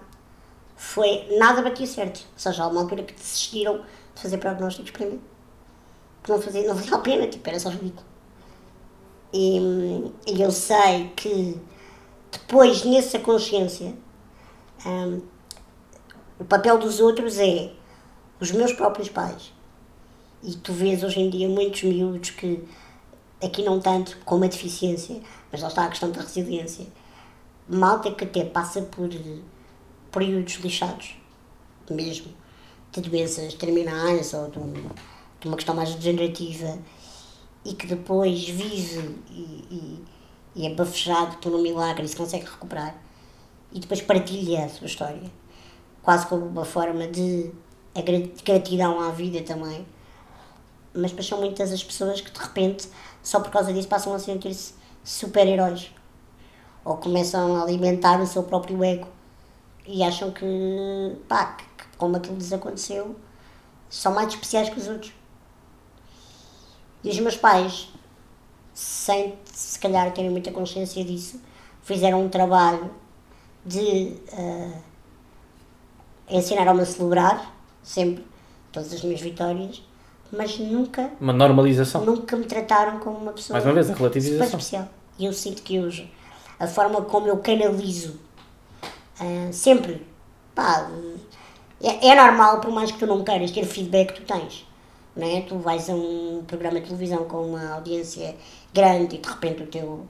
[0.77, 2.27] foi nada batia certo.
[2.33, 3.83] Ou seja, há uma altura que desistiram
[4.15, 5.21] de fazer prognósticos para mim.
[6.21, 8.07] Porque não fazia, não valia a pena, tipo, era só ridículo.
[9.33, 9.59] E,
[10.27, 11.61] e eu sei que
[12.31, 13.95] depois, nessa consciência,
[14.87, 15.23] um,
[16.39, 17.73] o papel dos outros é
[18.41, 19.53] os meus próprios pais.
[20.43, 22.65] E tu vês hoje em dia muitos miúdos que,
[23.43, 26.87] aqui não tanto com uma deficiência, mas lá está a questão da resiliência.
[27.69, 29.09] Malta que até passa por
[30.11, 31.17] períodos lixados,
[31.91, 32.33] mesmo,
[32.93, 34.73] de doenças terminais ou de, um,
[35.41, 36.79] de uma questão mais degenerativa,
[37.65, 40.05] e que depois vive e, e,
[40.57, 42.95] e é bafejado por um milagre e se consegue recuperar
[43.73, 45.31] e depois partilha a sua história,
[46.03, 47.51] quase como uma forma de
[48.45, 49.87] gratidão à vida também.
[50.95, 52.89] Mas são muitas as pessoas que de repente,
[53.23, 55.91] só por causa disso, passam a sentir-se super-heróis
[56.85, 59.09] ou começam a alimentar o seu próprio ego
[59.87, 60.47] e acham que,
[61.29, 63.17] pá, que, como aquilo lhes aconteceu,
[63.89, 65.13] são mais especiais que os outros.
[67.05, 67.89] E os meus pais,
[68.75, 71.41] sem se calhar terem muita consciência disso,
[71.83, 72.91] fizeram um trabalho
[73.65, 74.83] de uh,
[76.29, 78.25] ensinaram-me a celebrar, sempre,
[78.71, 79.83] todas as minhas vitórias,
[80.33, 81.11] mas nunca.
[81.21, 82.05] Uma normalização.
[82.05, 83.55] Nunca me trataram como uma pessoa.
[83.55, 84.47] Mais uma vez, a relativização.
[84.47, 84.89] Especial.
[85.19, 86.11] E eu sinto que hoje,
[86.59, 88.19] a forma como eu canalizo,
[89.21, 90.05] uh, sempre,
[90.55, 90.91] pá,
[91.83, 94.67] é, é, normal, por mais que tu não queiras ter feedback, tu tens.
[95.15, 95.43] Não é?
[95.43, 98.35] Tu vais a um programa de televisão com uma audiência
[98.73, 100.07] grande e de repente o teu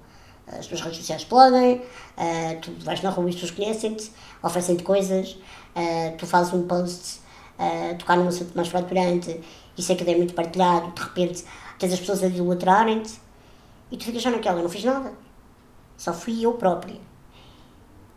[0.46, 4.10] as tuas redes sociais explodem, uh, tu vais na rua e as pessoas conhecem-te,
[4.42, 5.38] oferecem-te coisas,
[5.76, 7.20] uh, tu fazes um post,
[7.58, 9.40] uh, tocar num assunto mais fraturante,
[9.76, 11.44] isso é que é muito partilhado, de repente
[11.78, 13.20] tens as pessoas a idolatrarem-te
[13.90, 15.12] e tu ficas só naquela, eu não fiz nada,
[15.96, 17.00] só fui eu própria.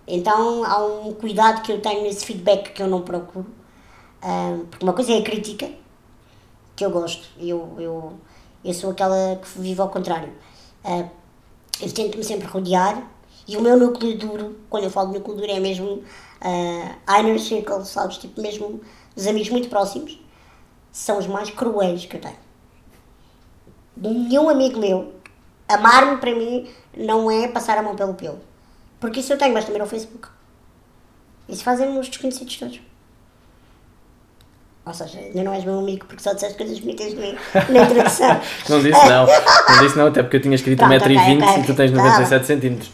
[0.07, 3.47] Então há um cuidado que eu tenho nesse feedback que eu não procuro,
[4.69, 5.69] porque uma coisa é a crítica,
[6.75, 8.13] que eu gosto, eu, eu,
[8.63, 10.31] eu sou aquela que vive ao contrário
[10.85, 11.09] Uh,
[11.81, 13.11] eu tento-me sempre rodear
[13.47, 17.39] e o meu núcleo duro, quando eu falo de núcleo duro, é mesmo uh, inner
[17.39, 18.19] circle, sabes?
[18.19, 18.79] Tipo, mesmo
[19.15, 20.19] os amigos muito próximos,
[20.95, 22.37] são os mais cruéis que eu tenho.
[23.97, 25.13] Nenhum amigo meu,
[25.67, 28.39] amar-me para mim não é passar a mão pelo pelo.
[28.97, 30.29] Porque isso eu tenho, mas também no Facebook.
[31.49, 32.79] Isso fazem-me os desconhecidos todos.
[34.85, 37.37] Ou seja, ainda não és meu amigo porque só disseste coisas bonitas de mim
[37.69, 38.39] na introdução.
[38.69, 41.65] não disse não, não disse não, até porque eu tinha escrito 1,20m okay, okay, e
[41.65, 42.89] tu tens 97 cm.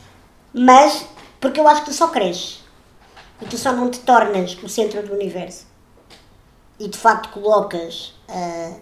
[0.55, 1.05] Mas,
[1.39, 2.63] porque eu acho que tu só cresces.
[3.39, 5.70] E tu só não te tornas o centro do universo.
[6.81, 8.79] E de facto colocas uh,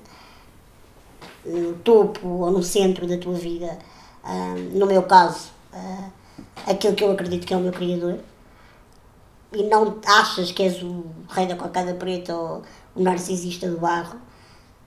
[1.46, 3.78] no topo ou no centro da tua vida,
[4.24, 6.12] uh, no meu caso, uh,
[6.66, 8.20] aquilo que eu acredito que é o meu Criador
[9.52, 12.64] e não achas que és o rei da cocada preta ou
[12.96, 14.18] o narcisista do barro,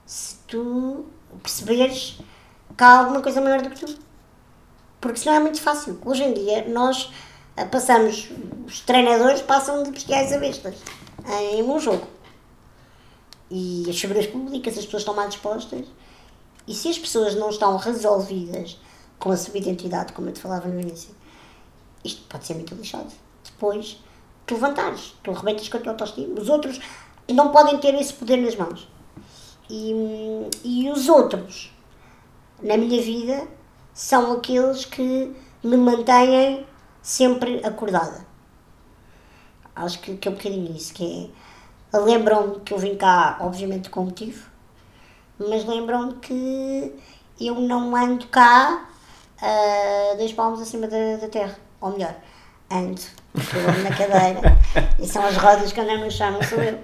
[0.07, 1.05] se tu
[1.43, 2.19] perceberes
[2.77, 3.99] que há alguma coisa maior do que tu.
[5.03, 5.99] Porque senão é muito fácil.
[6.05, 7.13] Hoje em dia nós
[7.57, 8.31] eh, passamos,
[8.67, 10.77] os treinadores passam de bestiais a bestas
[11.51, 12.07] em um jogo.
[13.55, 15.87] E as figuras públicas, as pessoas estão mal dispostas.
[16.67, 18.81] E se as pessoas não estão resolvidas
[19.19, 21.15] com a sua identidade, como eu te falava no início,
[22.03, 23.13] isto pode ser muito lixado.
[23.45, 23.99] Depois,
[24.47, 26.41] tu levantares, tu arrebentas com a tua autoestima.
[26.41, 26.81] Os outros
[27.31, 28.89] não podem ter esse poder nas mãos.
[29.69, 29.93] E,
[30.65, 31.71] e os outros,
[32.63, 33.47] na minha vida,
[33.93, 36.67] são aqueles que me mantêm
[37.03, 38.27] sempre acordada.
[39.77, 41.42] Acho que, que é um bocadinho isso, que é,
[41.93, 44.47] lembram-me que eu vim cá, obviamente, com motivo,
[45.39, 46.95] mas lembram-me que
[47.41, 48.85] eu não ando cá
[49.41, 52.15] uh, dois palmos acima da, da terra, ou melhor,
[52.71, 53.01] ando,
[53.35, 54.57] eu ando na cadeira,
[54.99, 56.79] e são as rodas que andam no chão, não sou eu.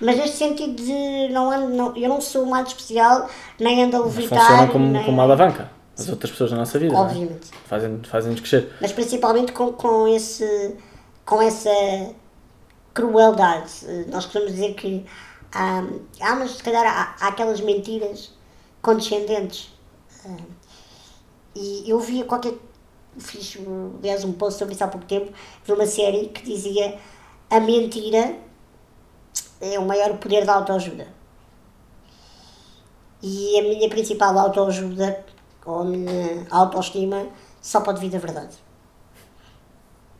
[0.00, 3.28] Mas neste sentido de não ando, não, eu não sou mais especial,
[3.60, 4.40] nem ando a levitar.
[4.40, 5.70] Funciona como, nem, como uma alavanca.
[5.96, 6.92] As outras pessoas da nossa vida.
[6.92, 6.98] é?
[6.98, 7.50] Obviamente.
[7.66, 8.72] Fazem- Fazem-nos crescer.
[8.80, 10.76] mas principalmente com, com, esse,
[11.24, 11.70] com essa
[12.94, 13.72] crueldade.
[13.86, 15.04] Eh, Nós costumamos dizer que
[15.52, 18.32] há, mas se calhar há, há aquelas mentiras
[18.82, 19.72] condescendentes.
[20.26, 20.36] Ah,
[21.54, 22.54] E eu via qualquer.
[23.18, 23.56] Fiz,
[23.98, 25.32] aliás, um post sobre isso há pouco tempo,
[25.64, 26.98] vi uma série que dizia
[27.48, 28.36] a mentira
[29.60, 31.06] é o maior poder da autoajuda.
[33.22, 35.24] E a minha principal autoajuda,
[35.64, 37.26] ou a minha autoestima,
[37.60, 38.56] só pode vir da verdade.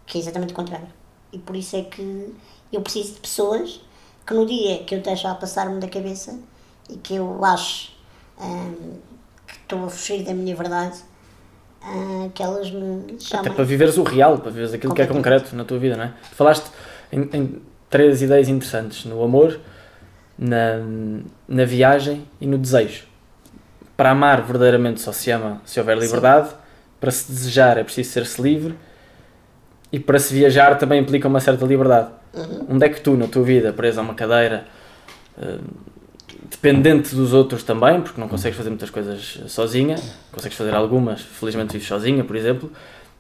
[0.07, 0.89] Que é exatamente o contrário.
[1.35, 2.33] E por isso é que
[2.73, 3.81] eu preciso de pessoas
[4.25, 6.39] que no dia que eu deixo a passar-me da cabeça
[6.89, 7.93] e que eu acho
[8.41, 8.99] hum,
[9.47, 10.97] que estou a fugir da minha verdade,
[11.85, 13.47] hum, que elas me chamam.
[13.47, 16.05] Até para viveres o real, para viveres aquilo que é concreto na tua vida, não
[16.05, 16.15] é?
[16.31, 16.71] Tu falaste
[17.11, 19.59] em, em três ideias interessantes: no amor,
[20.39, 20.79] na,
[21.49, 23.07] na viagem e no desejo.
[23.97, 26.51] Para amar, verdadeiramente só se ama se houver liberdade.
[27.01, 28.77] Para se desejar, é preciso ser-se livre.
[29.95, 32.09] E para se viajar também implica uma certa liberdade.
[32.69, 34.67] Onde é que tu, na tua vida, presa a uma cadeira,
[35.41, 35.59] eh,
[36.51, 39.95] dependente dos outros também, porque não consegues fazer muitas coisas sozinha,
[40.33, 42.73] consegues fazer algumas, felizmente vives sozinha, por exemplo,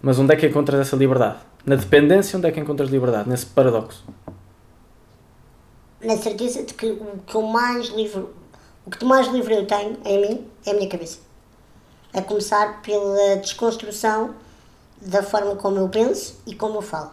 [0.02, 1.36] mas onde é que encontras essa liberdade?
[1.64, 3.28] Na dependência, onde é que encontras liberdade?
[3.28, 4.04] Nesse paradoxo.
[6.02, 8.26] na certeza de que o que eu mais livre,
[8.84, 11.20] o que de mais livre eu tenho em mim é a minha cabeça.
[12.12, 14.34] A começar pela desconstrução
[15.04, 17.10] da forma como eu penso e como eu falo.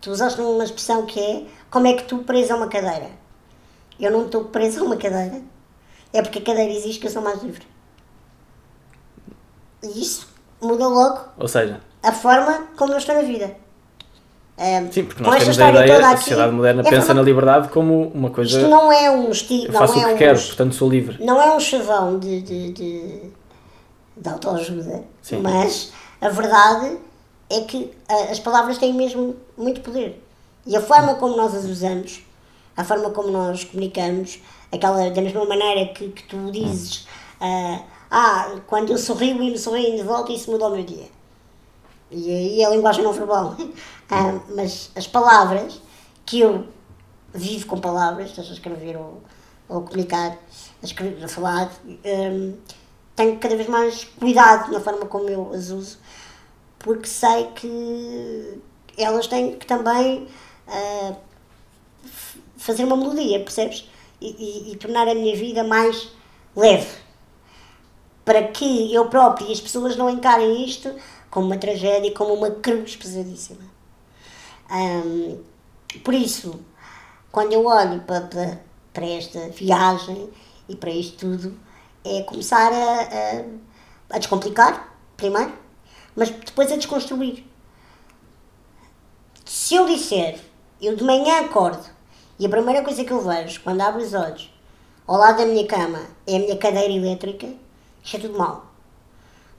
[0.00, 3.10] Tu usaste uma expressão que é como é que tu presa a uma cadeira?
[3.98, 5.40] Eu não estou presa a uma cadeira.
[6.12, 7.66] É porque a cadeira existe que eu sou mais livre.
[9.82, 10.28] E isso
[10.60, 13.56] muda logo Ou seja, a forma como eu estou na vida.
[14.56, 17.18] Ahm, sim, porque nós temos a ideia, a aqui, sociedade moderna é pensa verdade.
[17.18, 18.56] na liberdade como uma coisa.
[18.56, 20.88] Isto não é um estilo, eu não faço é o que um, quero, portanto sou
[20.88, 21.24] livre.
[21.24, 23.20] não é um chavão de, de, de,
[24.16, 25.02] de autoajuda,
[25.42, 25.92] mas
[26.24, 26.98] a verdade
[27.50, 30.24] é que ah, as palavras têm mesmo muito poder.
[30.66, 32.22] E a forma como nós as usamos,
[32.74, 34.40] a forma como nós comunicamos,
[34.72, 37.06] aquela, da mesma maneira que, que tu dizes,
[37.38, 41.08] ah, ah, quando eu sorrio e me sorrio de volta, isso muda o meu dia.
[42.10, 43.54] E aí a linguagem não verbal.
[44.10, 45.80] Ah, mas as palavras,
[46.26, 46.66] que eu
[47.32, 49.22] vivo com palavras, seja a escrever ou,
[49.66, 50.32] ou comunicar,
[50.82, 51.72] a, escrever, a falar,
[52.04, 52.54] hum,
[53.16, 55.98] tenho cada vez mais cuidado na forma como eu as uso,
[56.78, 58.60] porque sei que
[58.98, 60.28] elas têm que também
[62.04, 63.88] f- fazer uma melodia, percebes?
[64.20, 66.08] E, e- e tornar a minha vida mais
[66.56, 66.88] leve
[68.24, 70.94] para que eu próprio e as pessoas não encarem isto
[71.30, 73.64] como uma tragédia, como uma cruz pesadíssima.
[74.68, 75.38] Ahm,
[76.02, 76.60] por isso,
[77.32, 78.60] quando eu olho para, para,
[78.92, 80.30] para esta viagem
[80.68, 81.56] e para isto tudo,
[82.04, 85.52] é começar a, a, a descomplicar, primeiro,
[86.14, 87.44] mas depois a desconstruir.
[89.44, 90.38] Se eu disser,
[90.80, 91.84] eu de manhã acordo
[92.38, 94.52] e a primeira coisa que eu vejo quando abro os olhos
[95.06, 97.46] ao lado da minha cama é a minha cadeira elétrica,
[98.02, 98.66] isto é tudo mau.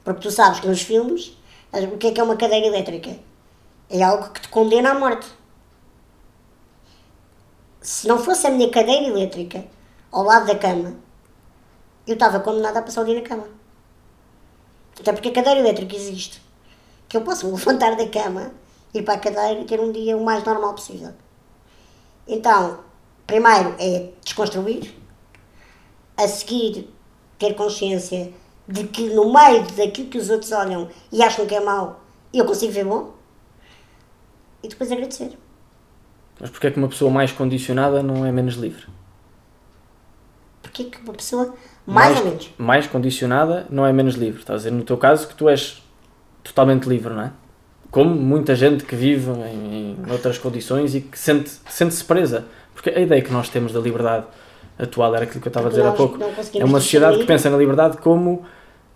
[0.04, 1.38] Porque tu sabes que nos filmes,
[1.72, 3.18] o que é que é uma cadeira elétrica?
[3.90, 5.28] É algo que te condena à morte.
[7.82, 9.66] Se não fosse a minha cadeira elétrica
[10.12, 10.96] ao lado da cama,
[12.08, 13.48] eu estava condenada a passar o dia na cama.
[15.00, 16.42] Até porque a cadeira elétrica existe.
[17.08, 18.52] Que eu posso me levantar da cama,
[18.94, 21.14] ir para a cadeira e ter um dia o mais normal possível.
[22.28, 22.80] Então,
[23.28, 24.94] primeiro é desconstruir,
[26.18, 26.90] a seguir
[27.38, 28.34] ter consciência
[28.68, 32.02] de que no meio daquilo que os outros olham e acham que é mau,
[32.34, 33.14] eu consigo ver bom
[34.64, 35.38] e depois agradecer.
[36.40, 38.88] Mas porquê é que uma pessoa mais condicionada não é menos livre?
[40.62, 41.54] Porquê que uma pessoa
[41.86, 44.40] mais, ou menos Mais condicionada não é menos livre.
[44.40, 45.84] Estás a dizer, no teu caso, que tu és
[46.44, 47.32] totalmente livre, não é?
[47.92, 52.46] Como muita gente que vive em, em outras condições e que sente, sente-se presa.
[52.74, 54.26] Porque a ideia que nós temos da liberdade
[54.78, 56.18] atual era aquilo que eu estava a dizer há pouco.
[56.54, 58.46] É uma sociedade que pensa na liberdade como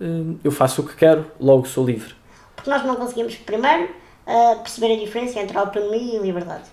[0.01, 2.13] eh, eu faço o que quero, logo sou livre.
[2.55, 3.89] Porque nós não conseguimos, primeiro,
[4.27, 6.69] ah, perceber a diferença entre autonomia e liberdade.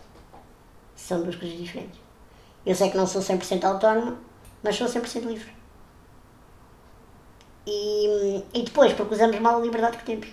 [0.94, 1.98] São duas coisas diferentes.
[2.66, 4.16] Eu sei que não sou 100% autónoma,
[4.62, 5.55] mas sou 100% livre.
[7.66, 10.28] E, e depois, porque usamos mal a liberdade que temos.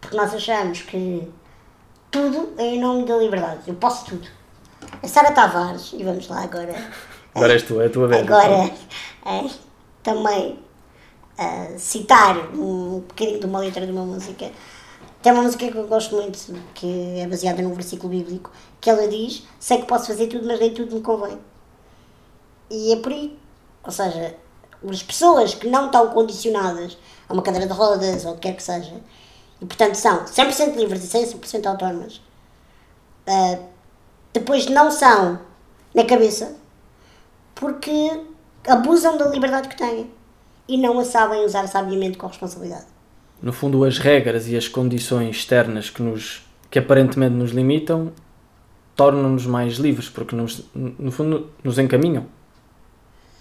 [0.00, 1.28] Porque nós achamos que
[2.10, 3.60] tudo é em nome da liberdade.
[3.66, 4.26] Eu posso tudo.
[5.02, 6.74] A Sara Tavares, e vamos lá agora.
[7.34, 8.22] Agora és tu, é a tua vez.
[8.22, 8.70] Agora,
[9.24, 9.50] é,
[10.02, 10.58] também
[11.36, 14.50] ah, citar um bocadinho de uma letra de uma música.
[15.22, 16.38] Tem uma música que eu gosto muito,
[16.74, 20.60] que é baseada num versículo bíblico, que ela diz: Sei que posso fazer tudo, mas
[20.60, 21.38] nem tudo me convém.
[22.70, 23.36] E é por aí.
[23.82, 24.36] Ou seja,
[24.90, 26.96] as pessoas que não estão condicionadas
[27.28, 28.94] a uma cadeira de rodas ou o que quer que seja,
[29.60, 32.20] e portanto são 100% livres e 100% autónomas,
[33.26, 33.58] ah,
[34.32, 35.38] depois não são
[35.94, 36.56] na cabeça
[37.54, 38.20] porque
[38.66, 40.10] abusam da liberdade que têm
[40.68, 42.86] e não a sabem usar sabiamente com responsabilidade.
[43.40, 48.12] No fundo, as regras e as condições externas que, nos, que aparentemente nos limitam
[48.96, 52.26] tornam-nos mais livres, porque nos, no fundo nos encaminham.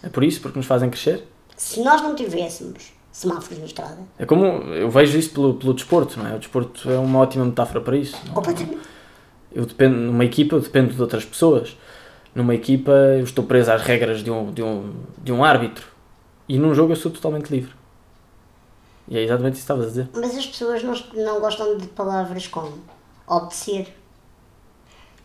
[0.01, 1.25] É por isso, porque nos fazem crescer.
[1.55, 6.19] Se nós não tivéssemos semáforos na estrada, É como eu vejo isso pelo, pelo desporto,
[6.19, 6.35] não é?
[6.35, 8.15] O desporto é uma ótima metáfora para isso.
[8.29, 8.33] é?
[8.33, 8.79] completamente.
[9.51, 11.77] Eu dependo, numa equipa, eu dependo de outras pessoas.
[12.33, 14.93] Numa equipa, eu estou preso às regras de um, de um,
[15.23, 15.85] de um árbitro.
[16.49, 17.71] E num jogo, eu sou totalmente livre.
[19.07, 20.09] E é exatamente isso que estavas a dizer.
[20.15, 22.73] Mas as pessoas não, não gostam de palavras como
[23.27, 23.95] obedecer,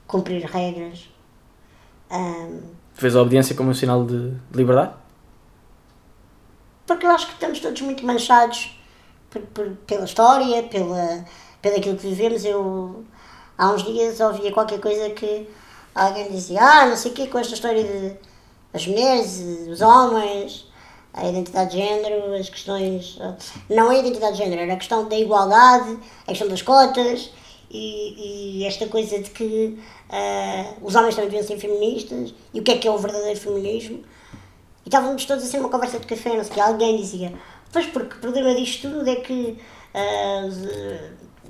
[0.07, 1.09] cumprir regras.
[2.11, 2.61] ahm,
[2.93, 4.93] Fez a obediência como um sinal de liberdade?
[6.89, 8.76] Porque eu acho que estamos todos muito manchados
[9.30, 11.24] por- por- pela história, pela,
[11.62, 12.45] pelo aquilo que vivemos.
[12.45, 13.05] Eu
[13.57, 15.49] há uns dias ouvia qualquer coisa que
[15.95, 18.16] alguém dizia, ah, não sei o quê, com esta história de
[18.74, 20.66] as mulheres, os homens,
[21.12, 23.18] a identidade de género, as questões.
[23.70, 27.30] Não é a identidade de género, era a questão da igualdade, a questão das cotas
[27.70, 29.78] e, e esta coisa de que
[30.11, 33.39] ah, os homens também deviam ser feministas e o que é que é o verdadeiro
[33.39, 34.03] feminismo.
[34.89, 37.30] E estávamos todos assim numa conversa de café, não sei o que, alguém dizia,
[37.70, 39.59] pois porque o problema disto tudo é que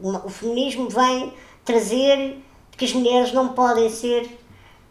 [0.03, 1.33] uma- o feminismo vem
[1.65, 2.43] trazer
[2.77, 4.29] que as mulheres não podem ser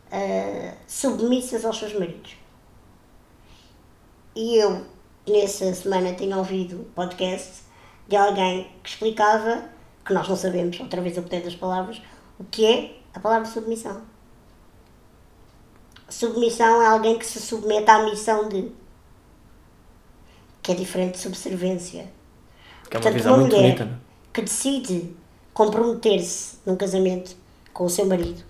[0.10, 2.38] ah, submissas aos seus maridos.
[4.34, 4.86] E eu,
[5.28, 7.64] nessa semana, tinha ouvido um podcast
[8.08, 9.66] de alguém que explicava,
[10.06, 12.02] que nós não sabemos, outra vez eu botei das palavras,
[12.40, 14.02] o que é a palavra submissão.
[16.10, 18.72] Submissão é alguém que se submete à missão de.
[20.62, 22.10] que é diferente de subservência.
[22.90, 24.32] Que é uma Portanto, visão uma muito mulher bonita, é?
[24.34, 25.16] que decide
[25.54, 27.36] comprometer-se num casamento
[27.74, 28.44] com o seu marido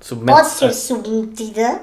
[0.00, 1.82] Submete pode ser submetida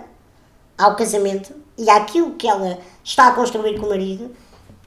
[0.77, 4.35] ao casamento e àquilo que ela está a construir com o marido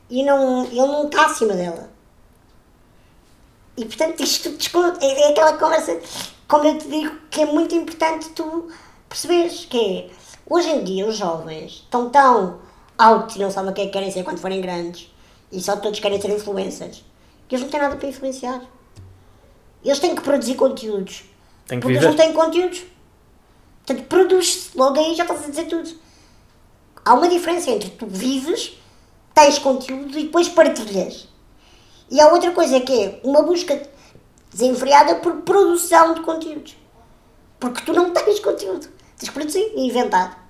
[0.08, 1.90] e não, ele não está acima dela.
[3.76, 4.48] E portanto isto
[5.00, 6.00] é, é aquela conversa,
[6.48, 8.70] como eu te digo, que é muito importante tu
[9.08, 10.10] perceberes que é,
[10.48, 12.60] hoje em dia os jovens estão tão
[12.96, 15.10] altos e não sabem o que é que querem ser quando forem grandes
[15.50, 17.04] e só todos querem ser influencers
[17.48, 18.62] que eles não têm nada para influenciar.
[19.82, 21.24] Eles têm que produzir conteúdos.
[21.66, 22.24] Tem que porque eles não viver.
[22.24, 22.84] têm conteúdos.
[23.86, 24.76] Portanto, produz-se.
[24.76, 25.90] Logo aí já estás a dizer tudo.
[27.04, 28.74] Há uma diferença entre tu vives,
[29.32, 31.26] tens conteúdo e depois partilhas.
[32.10, 33.80] E há outra coisa que é uma busca
[34.50, 36.76] desenfreada por produção de conteúdos.
[37.58, 38.88] Porque tu não tens conteúdo.
[39.18, 40.46] Tens que produzir e inventar.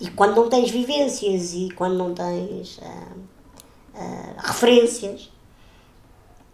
[0.00, 3.12] E quando não tens vivências e quando não tens ah,
[3.94, 5.30] ah, referências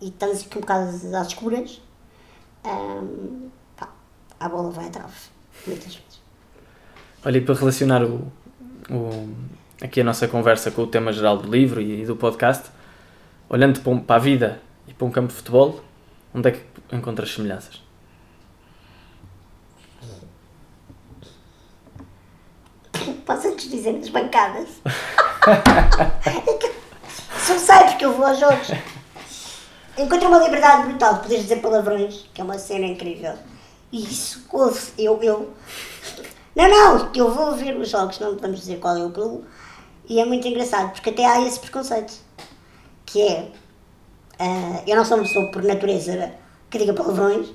[0.00, 1.80] e estamos aqui um bocado às escuras,
[2.64, 3.02] ah,
[3.76, 3.88] pá,
[4.38, 5.12] a bola vai trave.
[5.66, 6.20] Muitas vezes.
[7.24, 8.30] Olha, e para relacionar o,
[8.90, 9.28] o-
[9.82, 12.70] aqui a nossa conversa com o tema geral do livro e, do podcast,
[13.48, 15.80] olhando para, um- para a vida e para um campo de futebol,
[16.34, 16.62] onde é que
[16.96, 17.82] encontras semelhanças?
[23.30, 24.66] Posso antes dizer nas bancadas?
[26.26, 26.72] é que
[27.38, 28.72] só sei porque eu vou aos jogos.
[29.96, 33.34] Encontro uma liberdade brutal de poderes dizer palavrões, que é uma cena incrível.
[33.92, 35.48] E isso, ouve, eu, eu.
[36.56, 39.44] Não, não, eu vou ver os jogos, não vamos dizer qual é o clube.
[40.08, 42.12] E é muito engraçado, porque até há esse preconceito.
[43.06, 43.52] Que é.
[44.40, 46.32] Uh, eu não sou uma pessoa por natureza
[46.68, 47.46] que diga palavrões,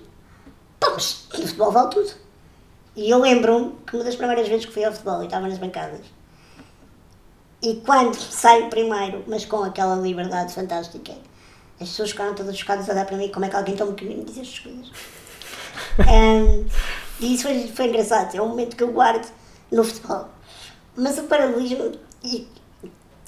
[0.80, 2.25] pá, mas no futebol vale tudo.
[2.96, 5.58] E eu lembro-me que uma das primeiras vezes que fui ao futebol e estava nas
[5.58, 6.02] bancadas,
[7.62, 11.14] e quando saio primeiro, mas com aquela liberdade fantástica,
[11.80, 14.24] as pessoas ficaram todas chocadas a dar para mim como é que alguém tão pequenino
[14.24, 14.92] diz estas coisas.
[16.00, 16.66] um,
[17.20, 19.28] e isso foi, foi engraçado, é um momento que eu guardo
[19.72, 20.30] no futebol.
[20.96, 21.92] Mas o paralelismo,
[22.24, 22.48] e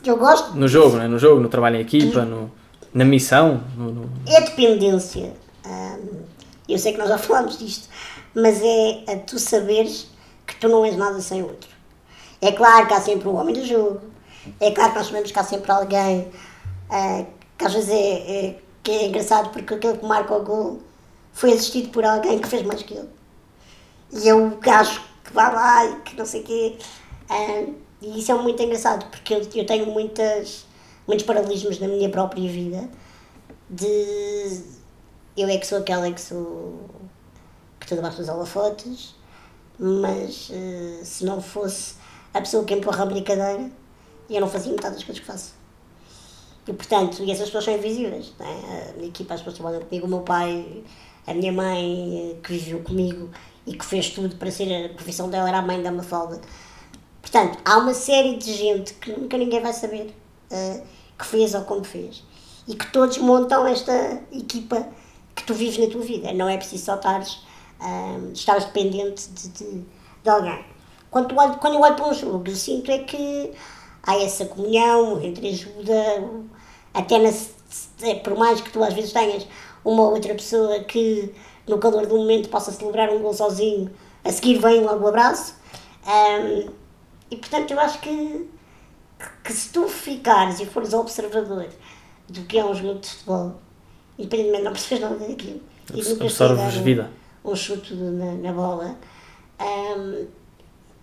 [0.05, 0.55] eu gosto.
[0.55, 1.07] No jogo, né?
[1.07, 2.51] no jogo, no trabalho em equipa, no,
[2.93, 3.63] na missão.
[3.75, 4.09] No, no...
[4.27, 5.33] É dependência.
[5.65, 6.21] Um,
[6.69, 7.89] eu sei que nós já falámos disto,
[8.33, 10.07] mas é a tu saberes
[10.45, 11.69] que tu não és nada sem outro.
[12.41, 14.01] É claro que há sempre o homem do jogo,
[14.59, 16.21] é claro que nós sabemos que há sempre alguém
[16.89, 20.79] uh, que às vezes é, é, que é engraçado porque aquele que marca o gol
[21.33, 23.09] foi assistido por alguém que fez mais que ele.
[24.11, 26.77] E é o gajo que vai lá e que não sei o quê.
[27.29, 30.65] Uh, e isso é muito engraçado porque eu, eu tenho muitas,
[31.07, 32.87] muitos paralelismos na minha própria vida
[33.69, 34.61] de
[35.35, 36.79] eu é que sou aquela que sou
[37.87, 39.15] que estou debaixo dos holofotes,
[39.79, 41.95] mas uh, se não fosse
[42.33, 43.71] a pessoa que empurra a brincadeira,
[44.29, 45.53] eu não fazia metade das coisas que faço.
[46.67, 48.33] E portanto, e essas pessoas são invisíveis.
[48.39, 48.89] É?
[48.89, 50.83] A minha equipa, as pessoas que trabalham comigo, o meu pai,
[51.25, 53.29] a minha mãe, eh, que viveu comigo
[53.65, 56.41] e que fez tudo para ser a profissão dela, era a mãe da Mafalda.
[57.21, 60.13] Portanto, há uma série de gente que nunca ninguém vai saber
[60.51, 60.83] uh,
[61.17, 62.21] que fez ou como fez.
[62.67, 64.89] E que todos montam esta equipa
[65.33, 66.33] que tu vives na tua vida.
[66.33, 67.46] Não é preciso só estares,
[68.33, 69.85] estares dependente de, de,
[70.23, 70.65] de alguém.
[71.09, 73.51] Quando, olho, quando eu olho para um jogo, eu sinto é que
[74.03, 76.29] há essa comunhão, entre ajuda,
[76.93, 77.29] até na,
[78.23, 79.47] por mais que tu às vezes tenhas
[79.83, 81.33] uma ou outra pessoa que
[81.67, 83.91] no calor do momento possa celebrar um gol sozinho,
[84.23, 85.55] a seguir vem logo o abraço.
[86.05, 86.71] Um,
[87.29, 88.49] e portanto eu acho que,
[89.43, 91.67] que se tu ficares e fores observador
[92.29, 93.55] do que é um jogo de futebol,
[94.17, 95.61] independentemente não percebes nada daquilo,
[96.21, 97.03] absorves vida.
[97.03, 98.97] Um, um chute na, na bola,
[99.59, 100.27] um,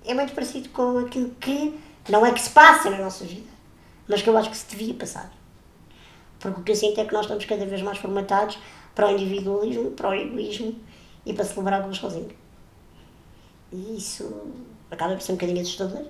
[0.04, 1.78] é muito parecido com aquilo que
[2.08, 3.50] não é que se passa na nossa vida,
[4.08, 5.32] mas que eu acho que se devia passar.
[6.38, 8.58] Porque o que eu sinto é que nós estamos cada vez mais formatados
[8.94, 10.78] para o individualismo, para o egoísmo
[11.24, 12.30] e para celebrar gols sozinho.
[13.72, 14.30] E isso
[14.90, 16.02] acaba por ser um bocadinho assustador.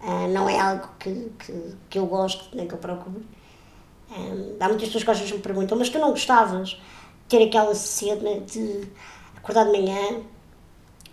[0.00, 3.22] Uh, não é algo que, que, que eu gosto, nem que eu procuro.
[4.10, 6.78] Um, há muitas pessoas que às vezes me perguntam, mas tu não gostavas de
[7.28, 8.88] ter aquela cena de
[9.48, 10.20] acordar de manhã,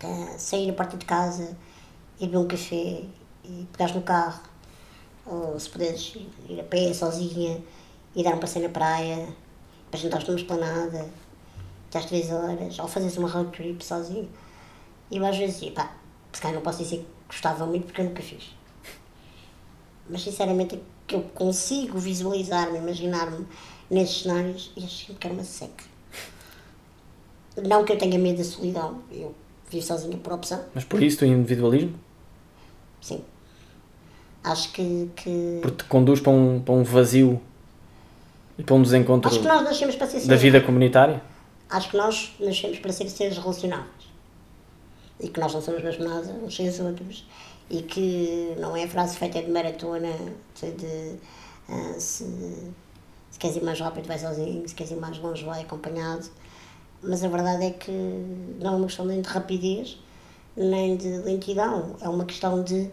[0.04, 1.56] uh, sair da porta de casa,
[2.20, 3.02] ir beber um café
[3.42, 4.42] e pegares no carro,
[5.24, 6.14] ou se puderes
[6.46, 7.62] ir a pé sozinha
[8.14, 9.26] e dar um passeio na praia,
[9.90, 11.10] para jantares numa esplanada,
[11.88, 14.28] até às 3 horas, ou fazeres uma road trip sozinho.
[15.10, 15.96] E eu às vezes, pá,
[16.30, 18.54] se calhar não posso dizer que gostava muito porque eu nunca fiz.
[20.10, 23.46] Mas sinceramente que eu consigo visualizar-me, imaginar-me
[23.88, 25.95] nesses cenários e acho que era uma seca.
[27.56, 29.34] Não que eu tenha medo da solidão, eu
[29.70, 30.62] vivo sozinha por opção.
[30.74, 31.98] Mas por isso o individualismo?
[33.00, 33.22] Sim.
[34.44, 35.10] Acho que.
[35.16, 35.58] que...
[35.62, 37.40] Porque te conduz para um, para um vazio
[38.58, 41.22] e para um desencontro Acho que nós nascemos para ser da vida comunitária?
[41.68, 44.06] Acho que nós nascemos para ser seres relacionáveis.
[45.18, 47.26] E que nós não somos mesmo nada uns sem os outros.
[47.68, 50.12] E que não é a frase feita de maratona,
[50.60, 51.16] de
[51.68, 52.24] uh, se,
[53.30, 56.28] se queres ir mais rápido vai sozinho, se queres ir mais longe vai acompanhado.
[57.02, 57.90] Mas a verdade é que
[58.60, 59.98] não é uma questão nem de rapidez,
[60.56, 61.96] nem de lentidão.
[62.00, 62.90] É uma questão de,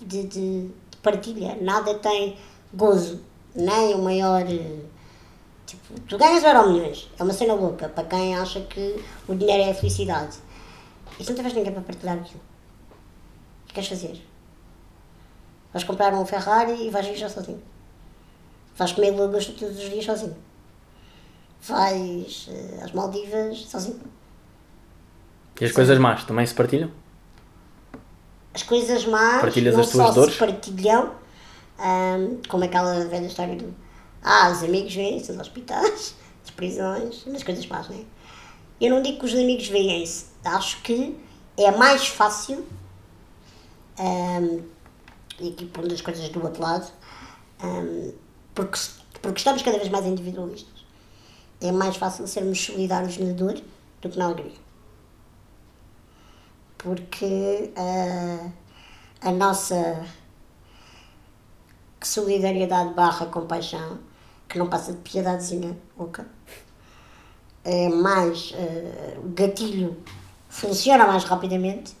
[0.00, 1.56] de, de, de partilha.
[1.60, 2.36] Nada tem
[2.72, 3.20] gozo,
[3.54, 4.44] nem o maior.
[5.66, 9.64] Tipo, tu ganhas euro milhões, é uma cena louca para quem acha que o dinheiro
[9.64, 10.38] é a felicidade.
[11.18, 12.40] E se não tiveres ninguém para partilhar aquilo,
[13.64, 14.22] o que queres fazer?
[15.72, 17.62] Vais comprar um Ferrari e vais viajar sozinho.
[18.76, 20.36] Vais comer lagosta todos os dias sozinho.
[21.68, 24.00] Vais uh, às Maldivas sozinho.
[25.60, 25.76] E as Sim.
[25.76, 26.90] coisas más também se partilham?
[28.54, 30.32] As coisas más Partilhas não as tuas só dores?
[30.34, 31.12] se partilham,
[31.78, 33.74] um, como aquela velha história do
[34.28, 38.04] ah, os amigos vêm-se dos hospitais, das prisões, das coisas más, não é?
[38.80, 41.16] Eu não digo que os amigos veem-se, acho que
[41.56, 42.66] é mais fácil,
[43.98, 44.62] um,
[45.40, 46.90] e aqui uma das coisas do outro lado,
[47.62, 48.12] um,
[48.52, 48.78] porque,
[49.22, 50.75] porque estamos cada vez mais individualistas.
[51.60, 53.54] É mais fácil sermos solidários na dor
[54.00, 54.66] do que na alegria
[56.86, 58.52] porque uh,
[59.20, 60.06] a nossa
[62.00, 63.98] solidariedade barra compaixão,
[64.48, 66.26] que não passa de piedadezinha louca,
[67.64, 68.52] é mais.
[68.52, 69.96] Uh, o gatilho
[70.48, 71.96] funciona mais rapidamente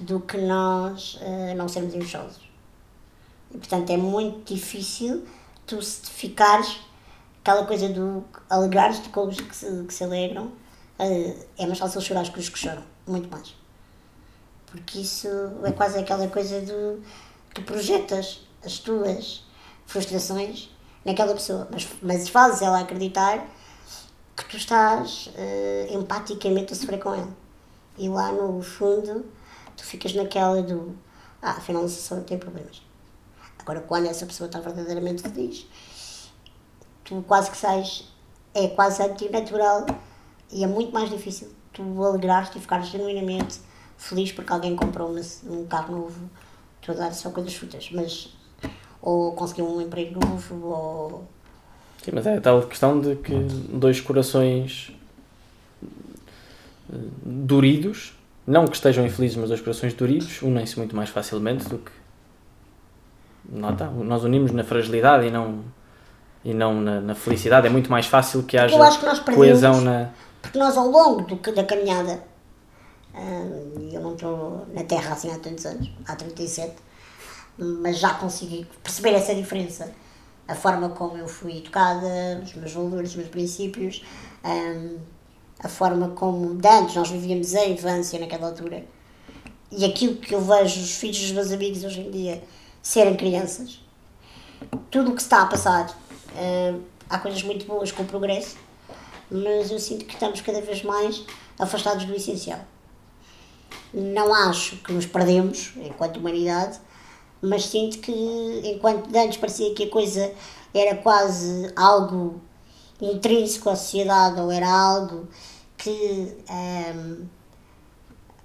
[0.00, 2.48] do que nós uh, não sermos invejosos.
[3.50, 5.26] E portanto é muito difícil
[5.66, 6.80] tu ficares
[7.44, 12.00] aquela coisa do alegrar-te com os que se, que se alegram, uh, é mais fácil
[12.00, 13.54] chorar com os que choram, muito mais.
[14.66, 15.28] Porque isso
[15.62, 17.02] é quase aquela coisa do
[17.52, 19.44] que projetas as tuas
[19.84, 20.70] frustrações
[21.04, 23.46] naquela pessoa, mas, mas fazes ela acreditar
[24.34, 27.36] que tu estás uh, empaticamente a sofrer com ela.
[27.98, 29.26] E lá no fundo
[29.76, 30.96] tu ficas naquela do
[31.42, 32.80] ah, afinal pessoa tem problemas.
[33.58, 35.66] Agora quando essa pessoa está verdadeiramente feliz,
[37.04, 38.04] tu quase que sais,
[38.54, 39.86] é quase antinatural
[40.50, 43.58] e é muito mais difícil tu alegrares-te e ficares genuinamente
[43.98, 45.14] feliz porque alguém comprou
[45.46, 46.30] um carro novo,
[46.80, 48.34] tu a dar só coisas frutas, mas
[49.02, 51.28] ou conseguir um emprego novo ou
[52.02, 54.92] Sim, mas é a tal questão de que dois corações
[56.92, 58.12] eh, doridos,
[58.46, 61.90] não que estejam infelizes, mas dois corações doridos, unem-se muito mais facilmente do que.
[63.48, 65.64] Nota, nós unimos na fragilidade e não,
[66.44, 67.66] e não na, na felicidade.
[67.66, 68.76] É muito mais fácil que haja
[69.24, 70.10] que coesão na.
[70.42, 72.22] Porque nós, ao longo do, da caminhada,
[73.14, 76.74] hum, eu não estou na Terra assim há tantos anos, há 37,
[77.58, 79.90] mas já consegui perceber essa diferença
[80.46, 84.04] a forma como eu fui educada, os meus valores, os meus princípios,
[84.44, 84.98] um,
[85.58, 88.84] a forma como de antes nós vivíamos a infância naquela altura
[89.70, 92.42] e aquilo que eu vejo os filhos dos meus amigos hoje em dia
[92.82, 93.80] serem crianças,
[94.90, 95.88] tudo o que está a passar,
[96.34, 98.56] um, há coisas muito boas com o progresso,
[99.30, 101.24] mas eu sinto que estamos cada vez mais
[101.58, 102.60] afastados do essencial.
[103.92, 106.78] Não acho que nos perdemos enquanto humanidade,
[107.40, 108.12] mas sinto que
[108.64, 110.32] enquanto antes parecia que a coisa
[110.72, 112.40] era quase algo
[113.00, 115.28] intrínseco à sociedade ou era algo
[115.76, 117.28] que um, um,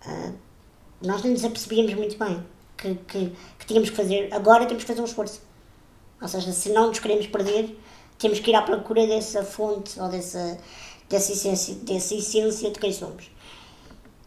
[0.05, 0.31] ah,
[1.01, 2.43] nós nem nos apercebíamos muito bem
[2.77, 5.41] que, que, que, tínhamos que fazer, agora temos que fazer um esforço.
[6.21, 7.77] Ou seja, se não nos queremos perder,
[8.17, 10.57] temos que ir à procura dessa fonte ou dessa,
[11.07, 13.31] dessa, essência, dessa essência de quem somos.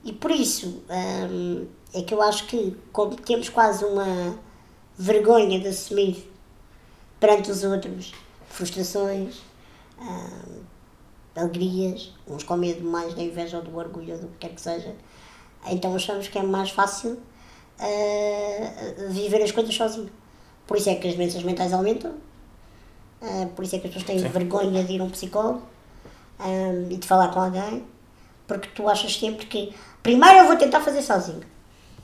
[0.05, 4.39] E por isso um, é que eu acho que como temos quase uma
[4.99, 6.31] vergonha de assumir
[7.21, 8.13] perante os outros
[8.49, 9.37] frustrações,
[10.01, 10.63] hum,
[11.37, 14.61] alegrias, uns com medo mais da inveja ou do orgulho ou do que quer que
[14.61, 14.95] seja.
[15.67, 20.11] Então achamos que é mais fácil uh, viver as coisas sozinho.
[20.67, 22.13] Por isso é que as doenças mentais aumentam,
[23.21, 24.29] uh, por isso é que as pessoas têm Sim.
[24.29, 25.63] vergonha de ir a um psicólogo
[26.41, 27.85] um, e de falar com alguém,
[28.47, 31.53] porque tu achas sempre que primeiro eu vou tentar fazer sozinho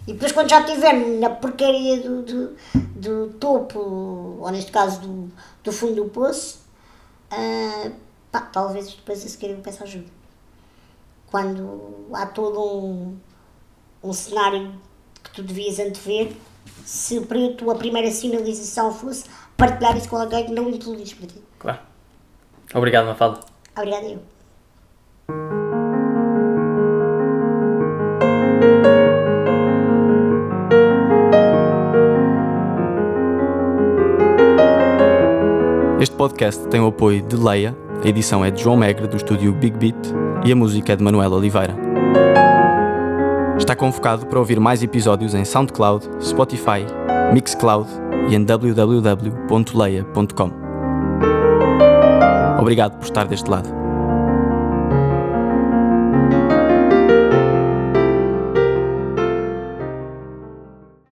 [0.08, 2.56] e depois quando já estiver na porcaria do, do,
[2.96, 3.78] do, topo,
[4.40, 5.30] ou neste caso do,
[5.62, 6.60] do fundo do poço,
[7.30, 7.92] uh,
[8.32, 10.08] pá, talvez depois a seguir eu peço ajuda.
[11.30, 13.18] Quando há todo um,
[14.02, 14.80] um cenário
[15.22, 16.34] que tu devias antever,
[16.84, 19.24] se a tua primeira sinalização fosse
[19.56, 21.42] partilhar isso com alguém que não introduz para ti.
[21.58, 21.78] Claro.
[22.74, 23.40] Obrigado, Mafalda.
[23.76, 24.20] Obrigada eu.
[36.00, 39.52] Este podcast tem o apoio de Leia, a edição é de João Megre, do estúdio
[39.52, 39.96] Big Beat,
[40.44, 41.87] e a música é de Manuel Oliveira.
[43.58, 46.86] Está convocado para ouvir mais episódios em SoundCloud, Spotify,
[47.32, 47.88] Mixcloud
[48.30, 50.52] e em www.leia.com.
[52.60, 53.77] Obrigado por estar deste lado.